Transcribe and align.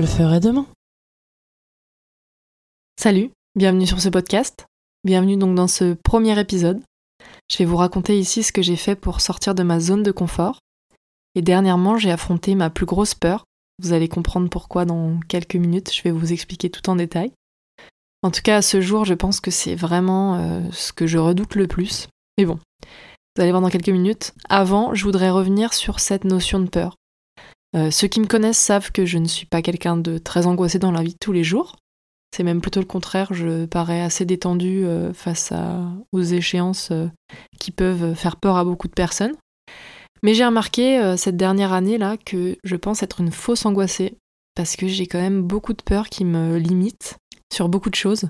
Le 0.00 0.06
ferai 0.06 0.40
demain. 0.40 0.66
Salut, 2.98 3.32
bienvenue 3.54 3.86
sur 3.86 4.00
ce 4.00 4.08
podcast. 4.08 4.64
Bienvenue 5.04 5.36
donc 5.36 5.54
dans 5.54 5.68
ce 5.68 5.92
premier 5.92 6.40
épisode. 6.40 6.80
Je 7.50 7.58
vais 7.58 7.66
vous 7.66 7.76
raconter 7.76 8.18
ici 8.18 8.42
ce 8.42 8.50
que 8.50 8.62
j'ai 8.62 8.76
fait 8.76 8.96
pour 8.96 9.20
sortir 9.20 9.54
de 9.54 9.62
ma 9.62 9.78
zone 9.78 10.02
de 10.02 10.10
confort. 10.10 10.58
Et 11.34 11.42
dernièrement, 11.42 11.98
j'ai 11.98 12.10
affronté 12.10 12.54
ma 12.54 12.70
plus 12.70 12.86
grosse 12.86 13.14
peur. 13.14 13.44
Vous 13.78 13.92
allez 13.92 14.08
comprendre 14.08 14.48
pourquoi 14.48 14.86
dans 14.86 15.20
quelques 15.28 15.56
minutes, 15.56 15.92
je 15.92 16.02
vais 16.02 16.12
vous 16.12 16.32
expliquer 16.32 16.70
tout 16.70 16.88
en 16.88 16.96
détail. 16.96 17.30
En 18.22 18.30
tout 18.30 18.40
cas, 18.40 18.56
à 18.56 18.62
ce 18.62 18.80
jour, 18.80 19.04
je 19.04 19.12
pense 19.12 19.38
que 19.38 19.50
c'est 19.50 19.74
vraiment 19.74 20.36
euh, 20.36 20.62
ce 20.72 20.94
que 20.94 21.06
je 21.06 21.18
redoute 21.18 21.56
le 21.56 21.66
plus. 21.66 22.08
Mais 22.38 22.46
bon, 22.46 22.58
vous 23.36 23.42
allez 23.42 23.50
voir 23.50 23.60
dans 23.60 23.68
quelques 23.68 23.90
minutes. 23.90 24.32
Avant, 24.48 24.94
je 24.94 25.04
voudrais 25.04 25.28
revenir 25.28 25.74
sur 25.74 26.00
cette 26.00 26.24
notion 26.24 26.58
de 26.58 26.70
peur. 26.70 26.96
Euh, 27.76 27.90
ceux 27.90 28.08
qui 28.08 28.20
me 28.20 28.26
connaissent 28.26 28.58
savent 28.58 28.90
que 28.92 29.06
je 29.06 29.18
ne 29.18 29.26
suis 29.26 29.46
pas 29.46 29.62
quelqu'un 29.62 29.96
de 29.96 30.18
très 30.18 30.46
angoissé 30.46 30.78
dans 30.78 30.90
la 30.90 31.02
vie 31.02 31.12
de 31.12 31.18
tous 31.20 31.32
les 31.32 31.44
jours. 31.44 31.76
C'est 32.34 32.42
même 32.42 32.60
plutôt 32.60 32.80
le 32.80 32.86
contraire, 32.86 33.32
je 33.32 33.66
parais 33.66 34.00
assez 34.00 34.24
détendue 34.24 34.84
euh, 34.84 35.12
face 35.12 35.52
aux 36.12 36.22
échéances 36.22 36.92
qui 37.58 37.70
peuvent 37.72 38.14
faire 38.14 38.36
peur 38.36 38.56
à 38.56 38.64
beaucoup 38.64 38.88
de 38.88 38.92
personnes. 38.92 39.34
Mais 40.22 40.34
j'ai 40.34 40.44
remarqué 40.44 41.14
cette 41.16 41.38
dernière 41.38 41.72
année-là 41.72 42.18
que 42.18 42.56
je 42.62 42.76
pense 42.76 43.02
être 43.02 43.20
une 43.20 43.32
fausse 43.32 43.64
angoissée, 43.64 44.18
parce 44.54 44.76
que 44.76 44.86
j'ai 44.86 45.06
quand 45.06 45.20
même 45.20 45.42
beaucoup 45.42 45.72
de 45.72 45.82
peur 45.82 46.10
qui 46.10 46.26
me 46.26 46.58
limite 46.58 47.16
sur 47.50 47.70
beaucoup 47.70 47.88
de 47.88 47.94
choses. 47.94 48.28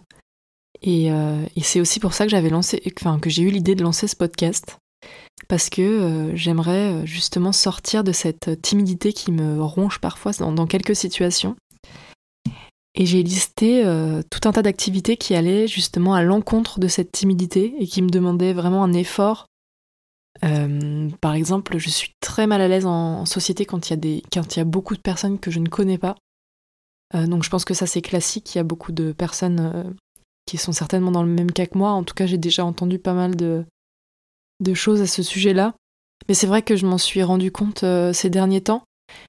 Euh, 0.87 1.45
et, 1.57 1.63
c'est 1.63 1.81
aussi 1.81 2.01
pour 2.01 2.15
ça 2.15 2.25
que 2.25 2.31
j'avais 2.31 2.51
lancé, 2.51 2.83
enfin 3.01 3.19
que 3.19 3.31
j'ai 3.31 3.43
eu 3.43 3.51
l'idée 3.51 3.75
de 3.75 3.83
lancer 3.83 4.09
ce 4.09 4.17
podcast, 4.17 4.79
parce 5.51 5.69
que 5.69 5.83
euh, 5.83 6.37
j'aimerais 6.37 6.95
euh, 6.95 7.05
justement 7.05 7.53
sortir 7.53 8.03
de 8.05 8.13
cette 8.13 8.63
timidité 8.63 9.13
qui 9.13 9.33
me 9.33 9.63
ronge 9.63 9.99
parfois 9.99 10.33
dans, 10.33 10.67
quelques 10.67 10.97
situations. 10.97 11.57
Et 12.95 13.05
j'ai 13.07 13.23
listé 13.23 13.85
tout 14.31 14.49
un 14.49 14.53
tas 14.53 14.63
d'activités 14.63 15.17
qui 15.17 15.37
allaient 15.37 15.69
justement 15.69 16.13
à 16.13 16.25
l'encontre 16.25 16.81
de 16.81 16.89
cette 16.89 17.13
timidité 17.13 17.73
et 17.79 17.87
qui 17.87 18.03
me 18.03 18.09
demandaient 18.09 18.53
vraiment 18.53 18.83
un 18.83 18.93
effort. 18.93 19.47
par 20.41 21.35
exemple, 21.35 21.79
je 21.79 21.89
suis 21.89 22.11
très 22.21 22.49
mal 22.49 22.61
à 22.61 22.67
l'aise 22.67 22.87
en, 22.87 23.27
société 23.27 23.65
quand 23.65 23.91
il 23.91 24.23
y, 24.35 24.59
a 24.59 24.65
beaucoup 24.65 24.97
de 24.97 25.01
personnes 25.01 25.39
que 25.39 25.53
je 25.53 25.61
ne 25.61 25.69
connais 25.69 25.99
pas. 25.99 26.17
Euh, 27.15 27.27
donc 27.27 27.43
je 27.43 27.51
pense 27.51 27.65
que 27.65 27.75
ça 27.75 27.87
c'est 27.87 28.03
classique, 28.03 28.55
il 28.55 28.59
y 28.59 28.61
a 28.61 28.65
beaucoup 28.65 28.93
de 28.93 29.13
personnes 29.13 29.61
euh, 29.75 29.91
qui 30.47 30.59
sont 30.59 30.73
certainement 30.73 31.11
dans 31.11 31.23
le 31.23 31.33
même 31.33 31.51
cas 31.51 31.67
que 31.67 31.77
moi. 31.77 31.91
En 31.91 32.05
tout 32.05 32.15
cas, 32.15 32.27
j'ai 32.27 32.39
déjà 32.39 32.65
entendu 32.65 32.99
pas 32.99 33.15
mal 33.15 33.37
de, 33.37 33.65
choses 34.75 35.01
à 35.01 35.07
ce 35.07 35.23
sujet-là. 35.23 35.75
Mais 36.29 36.35
c'est 36.35 36.47
vrai 36.47 36.63
que 36.63 36.77
je 36.77 36.87
m'en 36.87 36.99
suis 36.99 37.23
rendu 37.23 37.51
compte 37.51 37.83
euh, 37.85 38.13
ces 38.13 38.31
derniers 38.31 38.61
temps. 38.61 38.83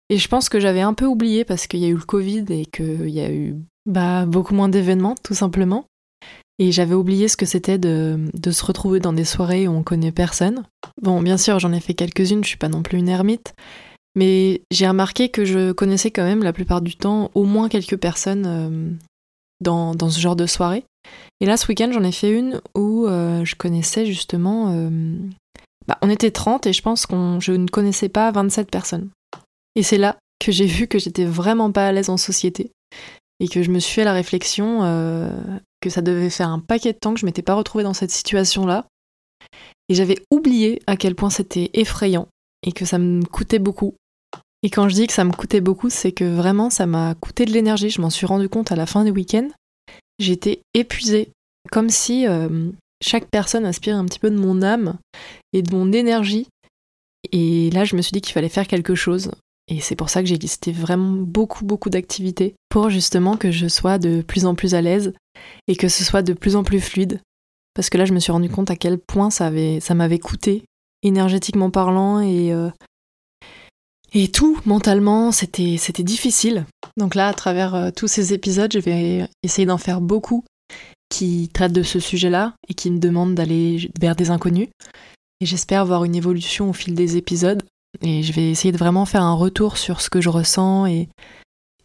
Et 0.09 0.17
je 0.17 0.27
pense 0.27 0.49
que 0.49 0.59
j'avais 0.59 0.81
un 0.81 0.93
peu 0.93 1.05
oublié 1.05 1.45
parce 1.45 1.67
qu'il 1.67 1.79
y 1.79 1.85
a 1.85 1.89
eu 1.89 1.95
le 1.95 2.01
Covid 2.01 2.45
et 2.49 2.65
qu'il 2.65 3.09
y 3.09 3.21
a 3.21 3.31
eu 3.31 3.55
bah, 3.85 4.25
beaucoup 4.25 4.53
moins 4.53 4.69
d'événements, 4.69 5.15
tout 5.23 5.33
simplement. 5.33 5.85
Et 6.59 6.71
j'avais 6.71 6.93
oublié 6.93 7.27
ce 7.27 7.37
que 7.37 7.47
c'était 7.47 7.79
de, 7.79 8.19
de, 8.33 8.51
se 8.51 8.63
retrouver 8.63 8.99
dans 8.99 9.13
des 9.13 9.25
soirées 9.25 9.67
où 9.67 9.71
on 9.71 9.81
connaît 9.81 10.11
personne. 10.11 10.63
Bon, 11.01 11.21
bien 11.21 11.37
sûr, 11.37 11.57
j'en 11.57 11.73
ai 11.73 11.79
fait 11.79 11.95
quelques-unes, 11.95 12.43
je 12.43 12.49
suis 12.49 12.57
pas 12.57 12.69
non 12.69 12.83
plus 12.83 12.99
une 12.99 13.09
ermite. 13.09 13.55
Mais 14.15 14.61
j'ai 14.69 14.87
remarqué 14.87 15.29
que 15.29 15.45
je 15.45 15.71
connaissais 15.71 16.11
quand 16.11 16.23
même 16.23 16.43
la 16.43 16.53
plupart 16.53 16.81
du 16.81 16.95
temps 16.95 17.31
au 17.33 17.45
moins 17.45 17.69
quelques 17.69 17.97
personnes 17.97 18.45
euh, 18.45 18.91
dans, 19.61 20.09
ce 20.09 20.19
genre 20.19 20.35
de 20.35 20.45
soirée. 20.45 20.83
Et 21.39 21.45
là, 21.45 21.57
ce 21.57 21.67
week-end, 21.67 21.91
j'en 21.91 22.03
ai 22.03 22.11
fait 22.11 22.31
une 22.31 22.61
où 22.75 23.07
euh, 23.07 23.45
je 23.45 23.55
connaissais 23.55 24.05
justement... 24.05 24.73
Euh, 24.75 25.17
bah, 25.87 25.97
on 26.01 26.09
était 26.09 26.31
30 26.31 26.67
et 26.67 26.73
je 26.73 26.81
pense 26.81 27.07
que 27.07 27.15
je 27.39 27.53
ne 27.53 27.67
connaissais 27.67 28.09
pas 28.09 28.31
27 28.31 28.69
personnes. 28.69 29.09
Et 29.75 29.83
c'est 29.83 29.97
là 29.97 30.17
que 30.39 30.51
j'ai 30.51 30.67
vu 30.67 30.87
que 30.87 30.99
j'étais 30.99 31.25
vraiment 31.25 31.71
pas 31.71 31.87
à 31.87 31.91
l'aise 31.91 32.09
en 32.09 32.17
société 32.17 32.71
et 33.39 33.47
que 33.47 33.63
je 33.63 33.71
me 33.71 33.79
suis 33.79 33.95
fait 33.95 34.03
la 34.03 34.13
réflexion 34.13 34.81
que 35.81 35.89
ça 35.89 36.01
devait 36.01 36.29
faire 36.29 36.49
un 36.49 36.59
paquet 36.59 36.93
de 36.93 36.97
temps 36.99 37.13
que 37.13 37.19
je 37.19 37.25
m'étais 37.25 37.41
pas 37.41 37.55
retrouvée 37.55 37.83
dans 37.83 37.95
cette 37.95 38.11
situation-là. 38.11 38.85
Et 39.89 39.95
j'avais 39.95 40.19
oublié 40.31 40.81
à 40.87 40.95
quel 40.95 41.15
point 41.15 41.31
c'était 41.31 41.71
effrayant 41.73 42.27
et 42.63 42.71
que 42.71 42.85
ça 42.85 42.99
me 42.99 43.23
coûtait 43.25 43.59
beaucoup 43.59 43.95
et 44.63 44.69
quand 44.69 44.87
je 44.89 44.95
dis 44.95 45.07
que 45.07 45.13
ça 45.13 45.23
me 45.23 45.31
coûtait 45.31 45.61
beaucoup, 45.61 45.89
c'est 45.89 46.11
que 46.11 46.23
vraiment 46.23 46.69
ça 46.69 46.85
m'a 46.85 47.15
coûté 47.15 47.45
de 47.45 47.51
l'énergie. 47.51 47.89
Je 47.89 48.01
m'en 48.01 48.09
suis 48.09 48.27
rendu 48.27 48.47
compte 48.47 48.71
à 48.71 48.75
la 48.75 48.85
fin 48.85 49.03
du 49.03 49.11
week-end. 49.11 49.49
J'étais 50.19 50.61
épuisée, 50.75 51.31
comme 51.71 51.89
si 51.89 52.27
euh, 52.27 52.69
chaque 53.01 53.25
personne 53.25 53.65
aspirait 53.65 53.95
un 53.95 54.05
petit 54.05 54.19
peu 54.19 54.29
de 54.29 54.37
mon 54.37 54.61
âme 54.61 54.97
et 55.53 55.63
de 55.63 55.75
mon 55.75 55.91
énergie. 55.91 56.47
Et 57.31 57.71
là, 57.71 57.85
je 57.85 57.95
me 57.95 58.01
suis 58.01 58.11
dit 58.11 58.21
qu'il 58.21 58.33
fallait 58.33 58.49
faire 58.49 58.67
quelque 58.67 58.93
chose. 58.93 59.31
Et 59.67 59.79
c'est 59.79 59.95
pour 59.95 60.09
ça 60.09 60.21
que 60.21 60.27
j'ai 60.27 60.37
listé 60.37 60.71
vraiment 60.71 61.13
beaucoup, 61.13 61.65
beaucoup 61.65 61.89
d'activités 61.89 62.55
pour 62.69 62.89
justement 62.89 63.37
que 63.37 63.51
je 63.51 63.67
sois 63.67 63.97
de 63.97 64.21
plus 64.21 64.45
en 64.45 64.53
plus 64.53 64.75
à 64.75 64.81
l'aise 64.81 65.13
et 65.67 65.75
que 65.75 65.87
ce 65.87 66.03
soit 66.03 66.21
de 66.21 66.33
plus 66.33 66.55
en 66.55 66.63
plus 66.63 66.81
fluide. 66.81 67.21
Parce 67.73 67.89
que 67.89 67.97
là, 67.97 68.05
je 68.05 68.13
me 68.13 68.19
suis 68.19 68.31
rendu 68.31 68.49
compte 68.49 68.69
à 68.69 68.75
quel 68.75 68.99
point 68.99 69.29
ça 69.29 69.49
m'avait 69.49 70.19
coûté, 70.19 70.63
énergétiquement 71.03 71.71
parlant 71.71 72.19
et 72.19 72.53
euh, 72.53 72.69
et 74.13 74.29
tout, 74.29 74.59
mentalement, 74.65 75.31
c'était, 75.31 75.77
c'était 75.77 76.03
difficile. 76.03 76.65
Donc 76.97 77.15
là, 77.15 77.27
à 77.27 77.33
travers 77.33 77.75
euh, 77.75 77.91
tous 77.95 78.07
ces 78.07 78.33
épisodes, 78.33 78.71
je 78.73 78.79
vais 78.79 79.27
essayer 79.43 79.65
d'en 79.65 79.77
faire 79.77 80.01
beaucoup 80.01 80.43
qui 81.09 81.49
traitent 81.53 81.73
de 81.73 81.83
ce 81.83 81.99
sujet-là 81.99 82.53
et 82.67 82.73
qui 82.73 82.89
me 82.91 82.99
demandent 82.99 83.35
d'aller 83.35 83.89
vers 83.99 84.15
des 84.15 84.29
inconnus. 84.29 84.69
Et 85.39 85.45
j'espère 85.45 85.81
avoir 85.81 86.03
une 86.03 86.15
évolution 86.15 86.69
au 86.69 86.73
fil 86.73 86.95
des 86.95 87.17
épisodes. 87.17 87.63
Et 88.01 88.23
je 88.23 88.31
vais 88.31 88.49
essayer 88.49 88.71
de 88.71 88.77
vraiment 88.77 89.05
faire 89.05 89.23
un 89.23 89.33
retour 89.33 89.77
sur 89.77 90.01
ce 90.01 90.09
que 90.09 90.21
je 90.21 90.29
ressens 90.29 90.85
et, 90.85 91.09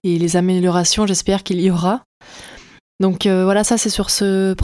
et 0.04 0.18
les 0.18 0.36
améliorations, 0.36 1.06
j'espère 1.06 1.42
qu'il 1.42 1.60
y 1.60 1.70
aura. 1.70 2.02
Donc 3.00 3.26
euh, 3.26 3.44
voilà, 3.44 3.64
ça 3.64 3.76
c'est 3.76 3.90
sur 3.90 4.10
ce, 4.10 4.54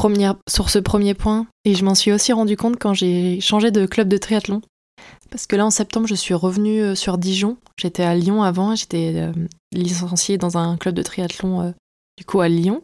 sur 0.48 0.70
ce 0.70 0.78
premier 0.78 1.14
point. 1.14 1.46
Et 1.64 1.74
je 1.74 1.84
m'en 1.84 1.94
suis 1.94 2.12
aussi 2.12 2.32
rendu 2.32 2.56
compte 2.56 2.78
quand 2.78 2.94
j'ai 2.94 3.40
changé 3.40 3.70
de 3.70 3.86
club 3.86 4.08
de 4.08 4.16
triathlon. 4.16 4.62
Parce 5.32 5.46
que 5.46 5.56
là, 5.56 5.64
en 5.64 5.70
septembre, 5.70 6.06
je 6.06 6.14
suis 6.14 6.34
revenue 6.34 6.82
euh, 6.82 6.94
sur 6.94 7.16
Dijon. 7.16 7.56
J'étais 7.78 8.02
à 8.02 8.14
Lyon 8.14 8.42
avant, 8.42 8.76
j'étais 8.76 9.14
euh, 9.16 9.32
licenciée 9.72 10.36
dans 10.36 10.58
un 10.58 10.76
club 10.76 10.94
de 10.94 11.02
triathlon, 11.02 11.62
euh, 11.62 11.70
du 12.18 12.26
coup, 12.26 12.42
à 12.42 12.50
Lyon, 12.50 12.82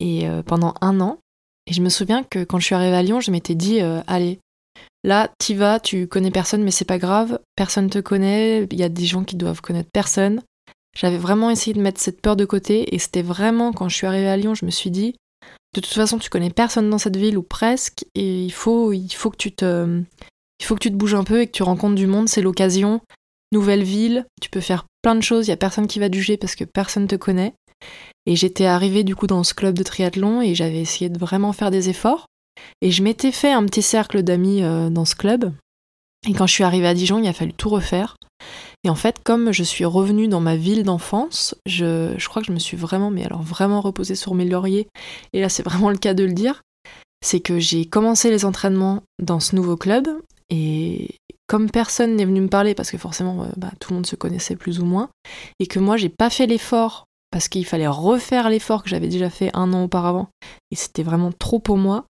et 0.00 0.26
pendant 0.46 0.74
un 0.80 1.00
an. 1.00 1.18
Et 1.66 1.72
je 1.72 1.82
me 1.82 1.90
souviens 1.90 2.24
que 2.24 2.42
quand 2.42 2.58
je 2.58 2.64
suis 2.64 2.74
arrivée 2.74 2.96
à 2.96 3.02
Lyon, 3.02 3.20
je 3.20 3.30
m'étais 3.30 3.54
dit, 3.54 3.80
allez, 4.06 4.40
là, 5.04 5.30
t'y 5.38 5.54
vas, 5.54 5.78
tu 5.78 6.08
connais 6.08 6.30
personne, 6.30 6.64
mais 6.64 6.70
c'est 6.70 6.86
pas 6.86 6.98
grave, 6.98 7.38
personne 7.54 7.90
te 7.90 7.98
connaît, 7.98 8.64
il 8.64 8.78
y 8.78 8.82
a 8.82 8.88
des 8.88 9.04
gens 9.04 9.24
qui 9.24 9.36
doivent 9.36 9.60
connaître 9.60 9.90
personne. 9.92 10.42
J'avais 10.96 11.18
vraiment 11.18 11.50
essayé 11.50 11.74
de 11.74 11.82
mettre 11.82 12.00
cette 12.00 12.22
peur 12.22 12.34
de 12.34 12.46
côté, 12.46 12.94
et 12.94 12.98
c'était 12.98 13.22
vraiment 13.22 13.72
quand 13.72 13.90
je 13.90 13.96
suis 13.96 14.06
arrivée 14.06 14.30
à 14.30 14.38
Lyon, 14.38 14.54
je 14.54 14.64
me 14.64 14.70
suis 14.70 14.90
dit, 14.90 15.14
de 15.74 15.80
toute 15.80 15.92
façon, 15.92 16.18
tu 16.18 16.30
connais 16.30 16.50
personne 16.50 16.88
dans 16.88 16.98
cette 16.98 17.16
ville 17.18 17.36
ou 17.36 17.42
presque, 17.42 18.06
et 18.14 18.42
il 18.42 18.52
faut, 18.52 18.92
il 18.94 19.12
faut 19.12 19.30
que 19.30 19.36
tu 19.36 19.52
te, 19.52 20.02
il 20.60 20.64
faut 20.64 20.74
que 20.74 20.80
tu 20.80 20.90
te 20.90 20.96
bouges 20.96 21.14
un 21.14 21.24
peu 21.24 21.40
et 21.40 21.46
que 21.46 21.52
tu 21.52 21.62
rencontres 21.62 21.94
du 21.94 22.06
monde, 22.06 22.28
c'est 22.28 22.42
l'occasion. 22.42 23.00
Nouvelle 23.50 23.82
ville, 23.82 24.26
tu 24.40 24.50
peux 24.50 24.60
faire 24.60 24.84
plein 25.02 25.14
de 25.14 25.22
choses, 25.22 25.46
il 25.46 25.50
y 25.50 25.54
a 25.54 25.56
personne 25.56 25.86
qui 25.86 25.98
va 25.98 26.10
juger 26.10 26.36
parce 26.36 26.54
que 26.54 26.64
personne 26.64 27.08
te 27.08 27.16
connaît. 27.16 27.54
Et 28.26 28.36
j'étais 28.36 28.66
arrivée 28.66 29.02
du 29.02 29.16
coup 29.16 29.26
dans 29.26 29.42
ce 29.42 29.54
club 29.54 29.74
de 29.74 29.82
triathlon 29.82 30.42
et 30.42 30.54
j'avais 30.54 30.80
essayé 30.80 31.08
de 31.08 31.18
vraiment 31.18 31.52
faire 31.52 31.70
des 31.70 31.88
efforts. 31.88 32.26
Et 32.82 32.90
je 32.90 33.02
m'étais 33.02 33.32
fait 33.32 33.50
un 33.50 33.64
petit 33.64 33.82
cercle 33.82 34.22
d'amis 34.22 34.62
euh, 34.62 34.90
dans 34.90 35.06
ce 35.06 35.14
club. 35.14 35.52
Et 36.28 36.34
quand 36.34 36.46
je 36.46 36.52
suis 36.52 36.64
arrivée 36.64 36.88
à 36.88 36.94
Dijon, 36.94 37.18
il 37.18 37.26
a 37.26 37.32
fallu 37.32 37.54
tout 37.54 37.70
refaire. 37.70 38.16
Et 38.84 38.90
en 38.90 38.94
fait, 38.94 39.22
comme 39.24 39.52
je 39.52 39.62
suis 39.62 39.86
revenue 39.86 40.28
dans 40.28 40.40
ma 40.40 40.56
ville 40.56 40.82
d'enfance, 40.82 41.54
je, 41.64 42.14
je, 42.18 42.28
crois 42.28 42.42
que 42.42 42.48
je 42.48 42.52
me 42.52 42.58
suis 42.58 42.76
vraiment, 42.76 43.10
mais 43.10 43.24
alors 43.24 43.42
vraiment 43.42 43.80
reposée 43.80 44.14
sur 44.14 44.34
mes 44.34 44.44
lauriers. 44.44 44.88
Et 45.32 45.40
là, 45.40 45.48
c'est 45.48 45.62
vraiment 45.62 45.90
le 45.90 45.98
cas 45.98 46.12
de 46.12 46.24
le 46.24 46.34
dire. 46.34 46.62
C'est 47.22 47.40
que 47.40 47.58
j'ai 47.58 47.86
commencé 47.86 48.30
les 48.30 48.44
entraînements 48.44 49.02
dans 49.22 49.40
ce 49.40 49.56
nouveau 49.56 49.76
club 49.76 50.08
et 50.50 51.16
comme 51.46 51.70
personne 51.70 52.16
n'est 52.16 52.24
venu 52.24 52.40
me 52.40 52.48
parler, 52.48 52.74
parce 52.74 52.90
que 52.90 52.98
forcément 52.98 53.42
euh, 53.42 53.48
bah, 53.56 53.70
tout 53.80 53.90
le 53.90 53.96
monde 53.96 54.06
se 54.06 54.16
connaissait 54.16 54.56
plus 54.56 54.80
ou 54.80 54.84
moins, 54.84 55.08
et 55.58 55.66
que 55.66 55.78
moi 55.78 55.96
j'ai 55.96 56.08
pas 56.08 56.30
fait 56.30 56.46
l'effort, 56.46 57.04
parce 57.30 57.48
qu'il 57.48 57.66
fallait 57.66 57.86
refaire 57.86 58.50
l'effort 58.50 58.82
que 58.82 58.88
j'avais 58.88 59.08
déjà 59.08 59.30
fait 59.30 59.50
un 59.54 59.72
an 59.72 59.84
auparavant, 59.84 60.28
et 60.70 60.76
c'était 60.76 61.02
vraiment 61.02 61.32
trop 61.32 61.58
pour 61.58 61.76
moi, 61.76 62.04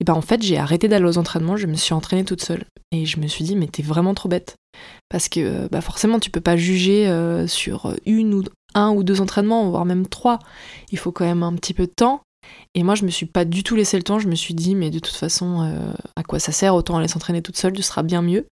et 0.00 0.04
ben 0.04 0.14
en 0.14 0.20
fait 0.20 0.42
j'ai 0.42 0.58
arrêté 0.58 0.88
d'aller 0.88 1.06
aux 1.06 1.18
entraînements, 1.18 1.56
je 1.56 1.66
me 1.66 1.74
suis 1.74 1.94
entraînée 1.94 2.24
toute 2.24 2.42
seule. 2.42 2.64
Et 2.92 3.04
je 3.04 3.18
me 3.18 3.26
suis 3.26 3.44
dit 3.44 3.56
mais 3.56 3.66
t'es 3.66 3.82
vraiment 3.82 4.14
trop 4.14 4.28
bête. 4.28 4.54
Parce 5.08 5.28
que 5.28 5.40
euh, 5.40 5.68
bah 5.70 5.80
forcément 5.80 6.20
tu 6.20 6.30
peux 6.30 6.40
pas 6.40 6.56
juger 6.56 7.08
euh, 7.08 7.46
sur 7.46 7.94
une 8.04 8.34
ou 8.34 8.44
un 8.74 8.90
ou 8.92 9.02
deux 9.02 9.20
entraînements, 9.20 9.68
voire 9.70 9.84
même 9.84 10.06
trois. 10.06 10.38
Il 10.92 10.98
faut 10.98 11.12
quand 11.12 11.24
même 11.24 11.42
un 11.42 11.54
petit 11.54 11.74
peu 11.74 11.86
de 11.86 11.92
temps. 11.94 12.20
Et 12.74 12.82
moi, 12.82 12.94
je 12.94 13.04
me 13.04 13.10
suis 13.10 13.26
pas 13.26 13.44
du 13.44 13.62
tout 13.62 13.76
laissé 13.76 13.96
le 13.96 14.02
temps. 14.02 14.18
Je 14.18 14.28
me 14.28 14.34
suis 14.34 14.54
dit, 14.54 14.74
mais 14.74 14.90
de 14.90 14.98
toute 14.98 15.14
façon, 15.14 15.62
euh, 15.62 15.92
à 16.16 16.22
quoi 16.22 16.38
ça 16.38 16.52
sert? 16.52 16.74
Autant 16.74 16.96
aller 16.96 17.08
s'entraîner 17.08 17.42
toute 17.42 17.56
seule, 17.56 17.72
tu 17.72 17.82
seras 17.82 18.02
bien 18.02 18.22
mieux. 18.22 18.46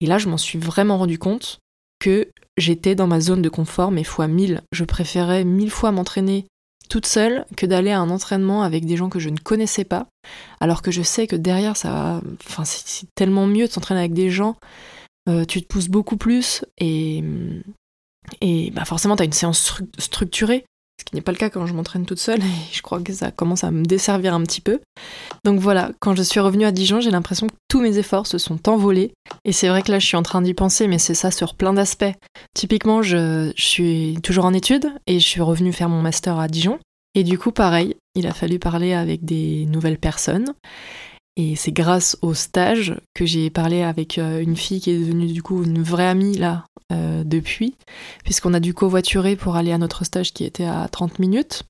Et 0.00 0.06
là, 0.06 0.18
je 0.18 0.28
m'en 0.28 0.36
suis 0.36 0.58
vraiment 0.58 0.98
rendu 0.98 1.18
compte 1.18 1.58
que 1.98 2.28
j'étais 2.56 2.94
dans 2.94 3.08
ma 3.08 3.20
zone 3.20 3.42
de 3.42 3.48
confort, 3.48 3.90
mais 3.90 4.04
fois 4.04 4.28
mille. 4.28 4.62
Je 4.72 4.84
préférais 4.84 5.44
mille 5.44 5.70
fois 5.70 5.90
m'entraîner 5.90 6.46
toute 6.88 7.06
seule 7.06 7.44
que 7.56 7.66
d'aller 7.66 7.90
à 7.90 8.00
un 8.00 8.10
entraînement 8.10 8.62
avec 8.62 8.86
des 8.86 8.96
gens 8.96 9.08
que 9.08 9.18
je 9.18 9.28
ne 9.28 9.38
connaissais 9.38 9.84
pas. 9.84 10.06
Alors 10.60 10.80
que 10.80 10.90
je 10.90 11.02
sais 11.02 11.26
que 11.26 11.36
derrière, 11.36 11.76
ça, 11.76 12.20
c'est 12.64 13.08
tellement 13.14 13.46
mieux 13.46 13.66
de 13.66 13.72
s'entraîner 13.72 14.00
avec 14.00 14.14
des 14.14 14.30
gens. 14.30 14.56
Euh, 15.28 15.44
tu 15.44 15.60
te 15.60 15.66
pousses 15.66 15.88
beaucoup 15.88 16.16
plus 16.16 16.64
et 16.78 17.22
Et 18.40 18.70
bah 18.70 18.84
forcément, 18.84 19.16
tu 19.16 19.22
as 19.22 19.26
une 19.26 19.32
séance 19.32 19.82
structurée, 19.98 20.64
ce 20.98 21.04
qui 21.04 21.14
n'est 21.14 21.22
pas 21.22 21.32
le 21.32 21.38
cas 21.38 21.50
quand 21.50 21.66
je 21.66 21.74
m'entraîne 21.74 22.06
toute 22.06 22.18
seule, 22.18 22.40
et 22.42 22.72
je 22.72 22.82
crois 22.82 23.00
que 23.00 23.12
ça 23.12 23.30
commence 23.30 23.64
à 23.64 23.70
me 23.70 23.84
desservir 23.84 24.34
un 24.34 24.42
petit 24.42 24.60
peu. 24.60 24.80
Donc 25.44 25.60
voilà, 25.60 25.92
quand 26.00 26.14
je 26.14 26.22
suis 26.22 26.40
revenue 26.40 26.64
à 26.64 26.72
Dijon, 26.72 27.00
j'ai 27.00 27.10
l'impression 27.10 27.46
que 27.46 27.54
tous 27.68 27.80
mes 27.80 27.98
efforts 27.98 28.26
se 28.26 28.38
sont 28.38 28.68
envolés, 28.68 29.12
et 29.44 29.52
c'est 29.52 29.68
vrai 29.68 29.82
que 29.82 29.92
là, 29.92 29.98
je 29.98 30.06
suis 30.06 30.16
en 30.16 30.22
train 30.22 30.42
d'y 30.42 30.54
penser, 30.54 30.88
mais 30.88 30.98
c'est 30.98 31.14
ça 31.14 31.30
sur 31.30 31.54
plein 31.54 31.72
d'aspects. 31.72 32.12
Typiquement, 32.54 33.02
je, 33.02 33.52
suis 33.56 34.18
toujours 34.22 34.44
en 34.44 34.52
études, 34.52 34.92
et 35.06 35.20
je 35.20 35.26
suis 35.26 35.40
revenue 35.40 35.72
faire 35.72 35.88
mon 35.88 36.02
master 36.02 36.38
à 36.38 36.48
Dijon, 36.48 36.78
et 37.14 37.24
du 37.24 37.38
coup, 37.38 37.52
pareil, 37.52 37.96
il 38.14 38.26
a 38.26 38.34
fallu 38.34 38.58
parler 38.58 38.92
avec 38.92 39.24
des 39.24 39.66
nouvelles 39.66 39.98
personnes. 39.98 40.54
Et 41.38 41.54
c'est 41.54 41.72
grâce 41.72 42.18
au 42.20 42.34
stage 42.34 42.96
que 43.14 43.24
j'ai 43.24 43.48
parlé 43.48 43.82
avec 43.82 44.18
euh, 44.18 44.42
une 44.42 44.56
fille 44.56 44.80
qui 44.80 44.90
est 44.90 44.98
devenue 44.98 45.28
du 45.28 45.40
coup 45.40 45.62
une 45.62 45.80
vraie 45.80 46.08
amie 46.08 46.36
là 46.36 46.64
euh, 46.92 47.22
depuis, 47.24 47.76
puisqu'on 48.24 48.54
a 48.54 48.60
dû 48.60 48.74
covoiturer 48.74 49.36
pour 49.36 49.54
aller 49.54 49.70
à 49.70 49.78
notre 49.78 50.04
stage 50.04 50.32
qui 50.32 50.42
était 50.44 50.64
à 50.64 50.88
30 50.88 51.20
minutes. 51.20 51.62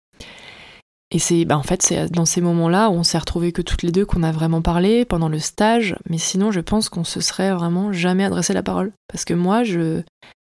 Et 1.10 1.18
c'est 1.18 1.44
bah 1.44 1.58
en 1.58 1.62
fait 1.62 1.82
c'est 1.82 2.10
dans 2.10 2.24
ces 2.24 2.40
moments-là 2.40 2.88
où 2.88 2.94
on 2.94 3.02
s'est 3.02 3.18
retrouvés 3.18 3.52
que 3.52 3.62
toutes 3.62 3.82
les 3.82 3.92
deux 3.92 4.06
qu'on 4.06 4.22
a 4.22 4.32
vraiment 4.32 4.62
parlé 4.62 5.04
pendant 5.04 5.28
le 5.28 5.38
stage, 5.38 5.96
mais 6.08 6.18
sinon 6.18 6.50
je 6.50 6.60
pense 6.60 6.88
qu'on 6.88 7.04
se 7.04 7.20
serait 7.20 7.52
vraiment 7.52 7.92
jamais 7.92 8.24
adressé 8.24 8.54
la 8.54 8.62
parole. 8.62 8.92
Parce 9.06 9.26
que 9.26 9.34
moi 9.34 9.64
je 9.64 10.02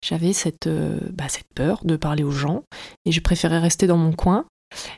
j'avais 0.05 0.33
cette 0.33 0.67
euh, 0.67 0.99
bah, 1.13 1.29
cette 1.29 1.53
peur 1.55 1.81
de 1.85 1.97
parler 1.97 2.25
aux 2.25 2.33
gens 2.33 2.65
et 3.05 3.13
je 3.13 3.21
préférais 3.21 3.61
rester 3.61 3.87
dans 3.87 3.97
mon 3.97 4.13
coin 4.13 4.45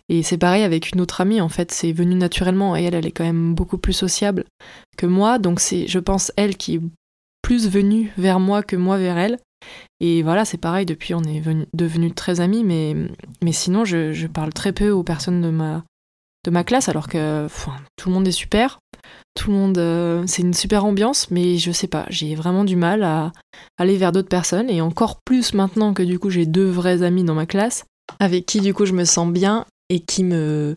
et 0.09 0.23
c'est 0.23 0.39
pareil 0.39 0.63
avec 0.63 0.91
une 0.93 1.01
autre 1.01 1.21
amie, 1.21 1.41
en 1.41 1.49
fait, 1.49 1.73
c'est 1.73 1.93
venu 1.93 2.15
naturellement. 2.15 2.77
Et 2.77 2.85
elle, 2.85 2.95
elle 2.95 3.07
est 3.07 3.13
quand 3.13 3.25
même 3.25 3.55
beaucoup 3.55 3.79
plus 3.79 3.93
sociable 3.93 4.45
que 4.97 5.07
moi. 5.07 5.39
Donc 5.39 5.61
c'est, 5.61 5.87
je 5.87 5.99
pense, 5.99 6.33
elle 6.37 6.57
qui 6.57 6.77
est 6.77 6.81
plus 7.43 7.69
venue 7.69 8.13
vers 8.19 8.41
moi 8.41 8.63
que 8.63 8.77
moi 8.77 8.99
vers 8.99 9.19
elle. 9.19 9.39
Et 10.01 10.23
voilà, 10.23 10.45
c'est 10.45 10.59
pareil, 10.59 10.85
depuis 10.85 11.15
on 11.15 11.23
est 11.23 11.43
devenus 11.75 12.15
très 12.15 12.41
amis, 12.41 12.65
mais, 12.65 12.95
mais 13.43 13.53
sinon 13.53 13.85
je, 13.85 14.27
parle 14.27 14.53
très 14.53 14.73
peu 14.73 14.91
aux 14.91 15.03
personnes 15.03 15.41
de 15.41 15.51
ma, 15.51 15.85
de 16.45 16.51
ma 16.51 16.65
classe, 16.65 16.89
alors 16.89 17.09
que 17.09 17.47
tout 17.97 18.09
le 18.09 18.15
monde 18.15 18.29
est 18.29 18.33
super, 18.33 18.79
tout 19.35 19.51
le 19.51 19.57
monde, 19.57 19.79
euh, 19.79 20.25
c'est 20.27 20.43
une 20.43 20.55
super 20.55 20.85
ambiance, 20.85 21.31
mais 21.31 21.57
je 21.57 21.73
sais 21.73 21.87
pas, 21.87 22.05
j'ai 22.11 22.35
vraiment 22.35 22.65
du 22.65 22.77
mal 22.77 23.03
à 23.03 23.33
aller 23.79 23.97
vers 23.97 24.13
d'autres 24.13 24.29
personnes, 24.29 24.69
et 24.69 24.81
encore 24.81 25.21
plus 25.25 25.55
maintenant 25.55 25.95
que 25.95 26.03
du 26.03 26.19
coup 26.19 26.31
j'ai 26.31 26.47
deux 26.47 26.69
vrais 26.69 27.03
amis 27.03 27.25
dans 27.25 27.35
ma 27.35 27.47
classe, 27.47 27.85
avec 28.21 28.47
qui 28.47 28.61
du 28.61 28.75
coup 28.75 28.87
je 28.87 28.93
me 28.93 29.05
sens 29.05 29.31
bien 29.33 29.67
et 29.89 30.01
qui 30.01 30.25
me 30.25 30.77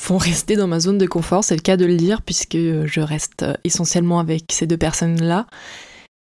font 0.00 0.16
rester 0.18 0.56
dans 0.56 0.66
ma 0.66 0.80
zone 0.80 0.98
de 0.98 1.06
confort, 1.06 1.44
c'est 1.44 1.56
le 1.56 1.62
cas 1.62 1.76
de 1.76 1.84
le 1.84 1.96
dire, 1.96 2.22
puisque 2.22 2.56
je 2.56 3.00
reste 3.00 3.44
essentiellement 3.64 4.18
avec 4.18 4.44
ces 4.50 4.66
deux 4.66 4.76
personnes-là. 4.76 5.46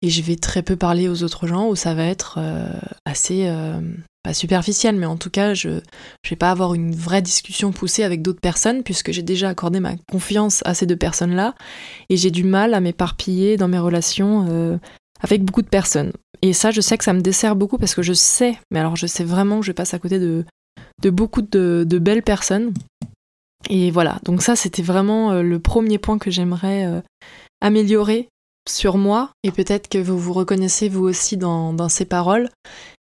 Et 0.02 0.10
je 0.10 0.22
vais 0.22 0.36
très 0.36 0.62
peu 0.62 0.76
parler 0.76 1.08
aux 1.08 1.24
autres 1.24 1.48
gens, 1.48 1.68
où 1.70 1.76
ça 1.76 1.94
va 1.94 2.06
être 2.06 2.38
euh, 2.38 2.70
assez, 3.06 3.48
euh, 3.48 3.80
pas 4.24 4.34
superficiel, 4.34 4.96
mais 4.96 5.06
en 5.06 5.18
tout 5.18 5.30
cas, 5.30 5.54
je 5.54 5.70
ne 5.70 5.82
vais 6.30 6.36
pas 6.36 6.52
avoir 6.52 6.76
une 6.76 6.94
vraie 6.94 7.22
discussion 7.22 7.72
poussée 7.72 8.04
avec 8.04 8.22
d'autres 8.22 8.42
personnes, 8.42 8.84
puisque 8.84 9.12
j'ai 9.12 9.24
déjà 9.24 9.50
accordé 9.50 9.80
ma 9.80 9.96
confiance 10.12 10.62
à 10.66 10.74
ces 10.74 10.86
deux 10.86 10.98
personnes-là, 10.98 11.56
et 12.10 12.18
j'ai 12.18 12.30
du 12.30 12.44
mal 12.44 12.74
à 12.74 12.82
m'éparpiller 12.82 13.58
dans 13.58 13.68
mes 13.68 13.80
relations 13.80 14.48
euh, 14.50 14.78
avec 15.26 15.44
beaucoup 15.44 15.64
de 15.64 15.68
personnes. 15.68 16.14
Et 16.42 16.54
ça, 16.54 16.70
je 16.70 16.82
sais 16.82 16.98
que 16.98 17.04
ça 17.04 17.14
me 17.14 17.22
dessert 17.22 17.56
beaucoup 17.56 17.78
parce 17.80 17.96
que 17.96 18.04
je 18.04 18.14
sais, 18.14 18.60
mais 18.70 18.80
alors 18.80 18.96
je 18.96 19.08
sais 19.08 19.24
vraiment 19.24 19.60
que 19.60 19.66
je 19.66 19.72
passe 19.72 19.96
à 19.96 20.00
côté 20.00 20.20
de, 20.20 20.46
de 21.02 21.10
beaucoup 21.10 21.42
de, 21.42 22.00
belles 22.00 22.22
personnes. 22.22 22.74
Et 23.70 23.90
voilà, 23.90 24.20
donc 24.24 24.44
ça, 24.44 24.56
c'était 24.56 24.84
vraiment 24.84 25.32
euh, 25.32 25.42
le 25.42 25.60
premier 25.60 25.98
point 25.98 26.20
que 26.20 26.30
j'aimerais 26.30 26.86
euh, 26.86 27.02
améliorer 27.62 28.30
sur 28.70 28.98
moi. 28.98 29.32
Et 29.44 29.52
peut-être 29.52 29.90
que 29.90 29.98
vous 29.98 30.20
vous 30.20 30.34
reconnaissez 30.34 30.88
vous 30.88 31.04
aussi 31.04 31.36
dans, 31.36 31.74
dans 31.74 31.90
ces 31.90 32.06
paroles 32.06 32.50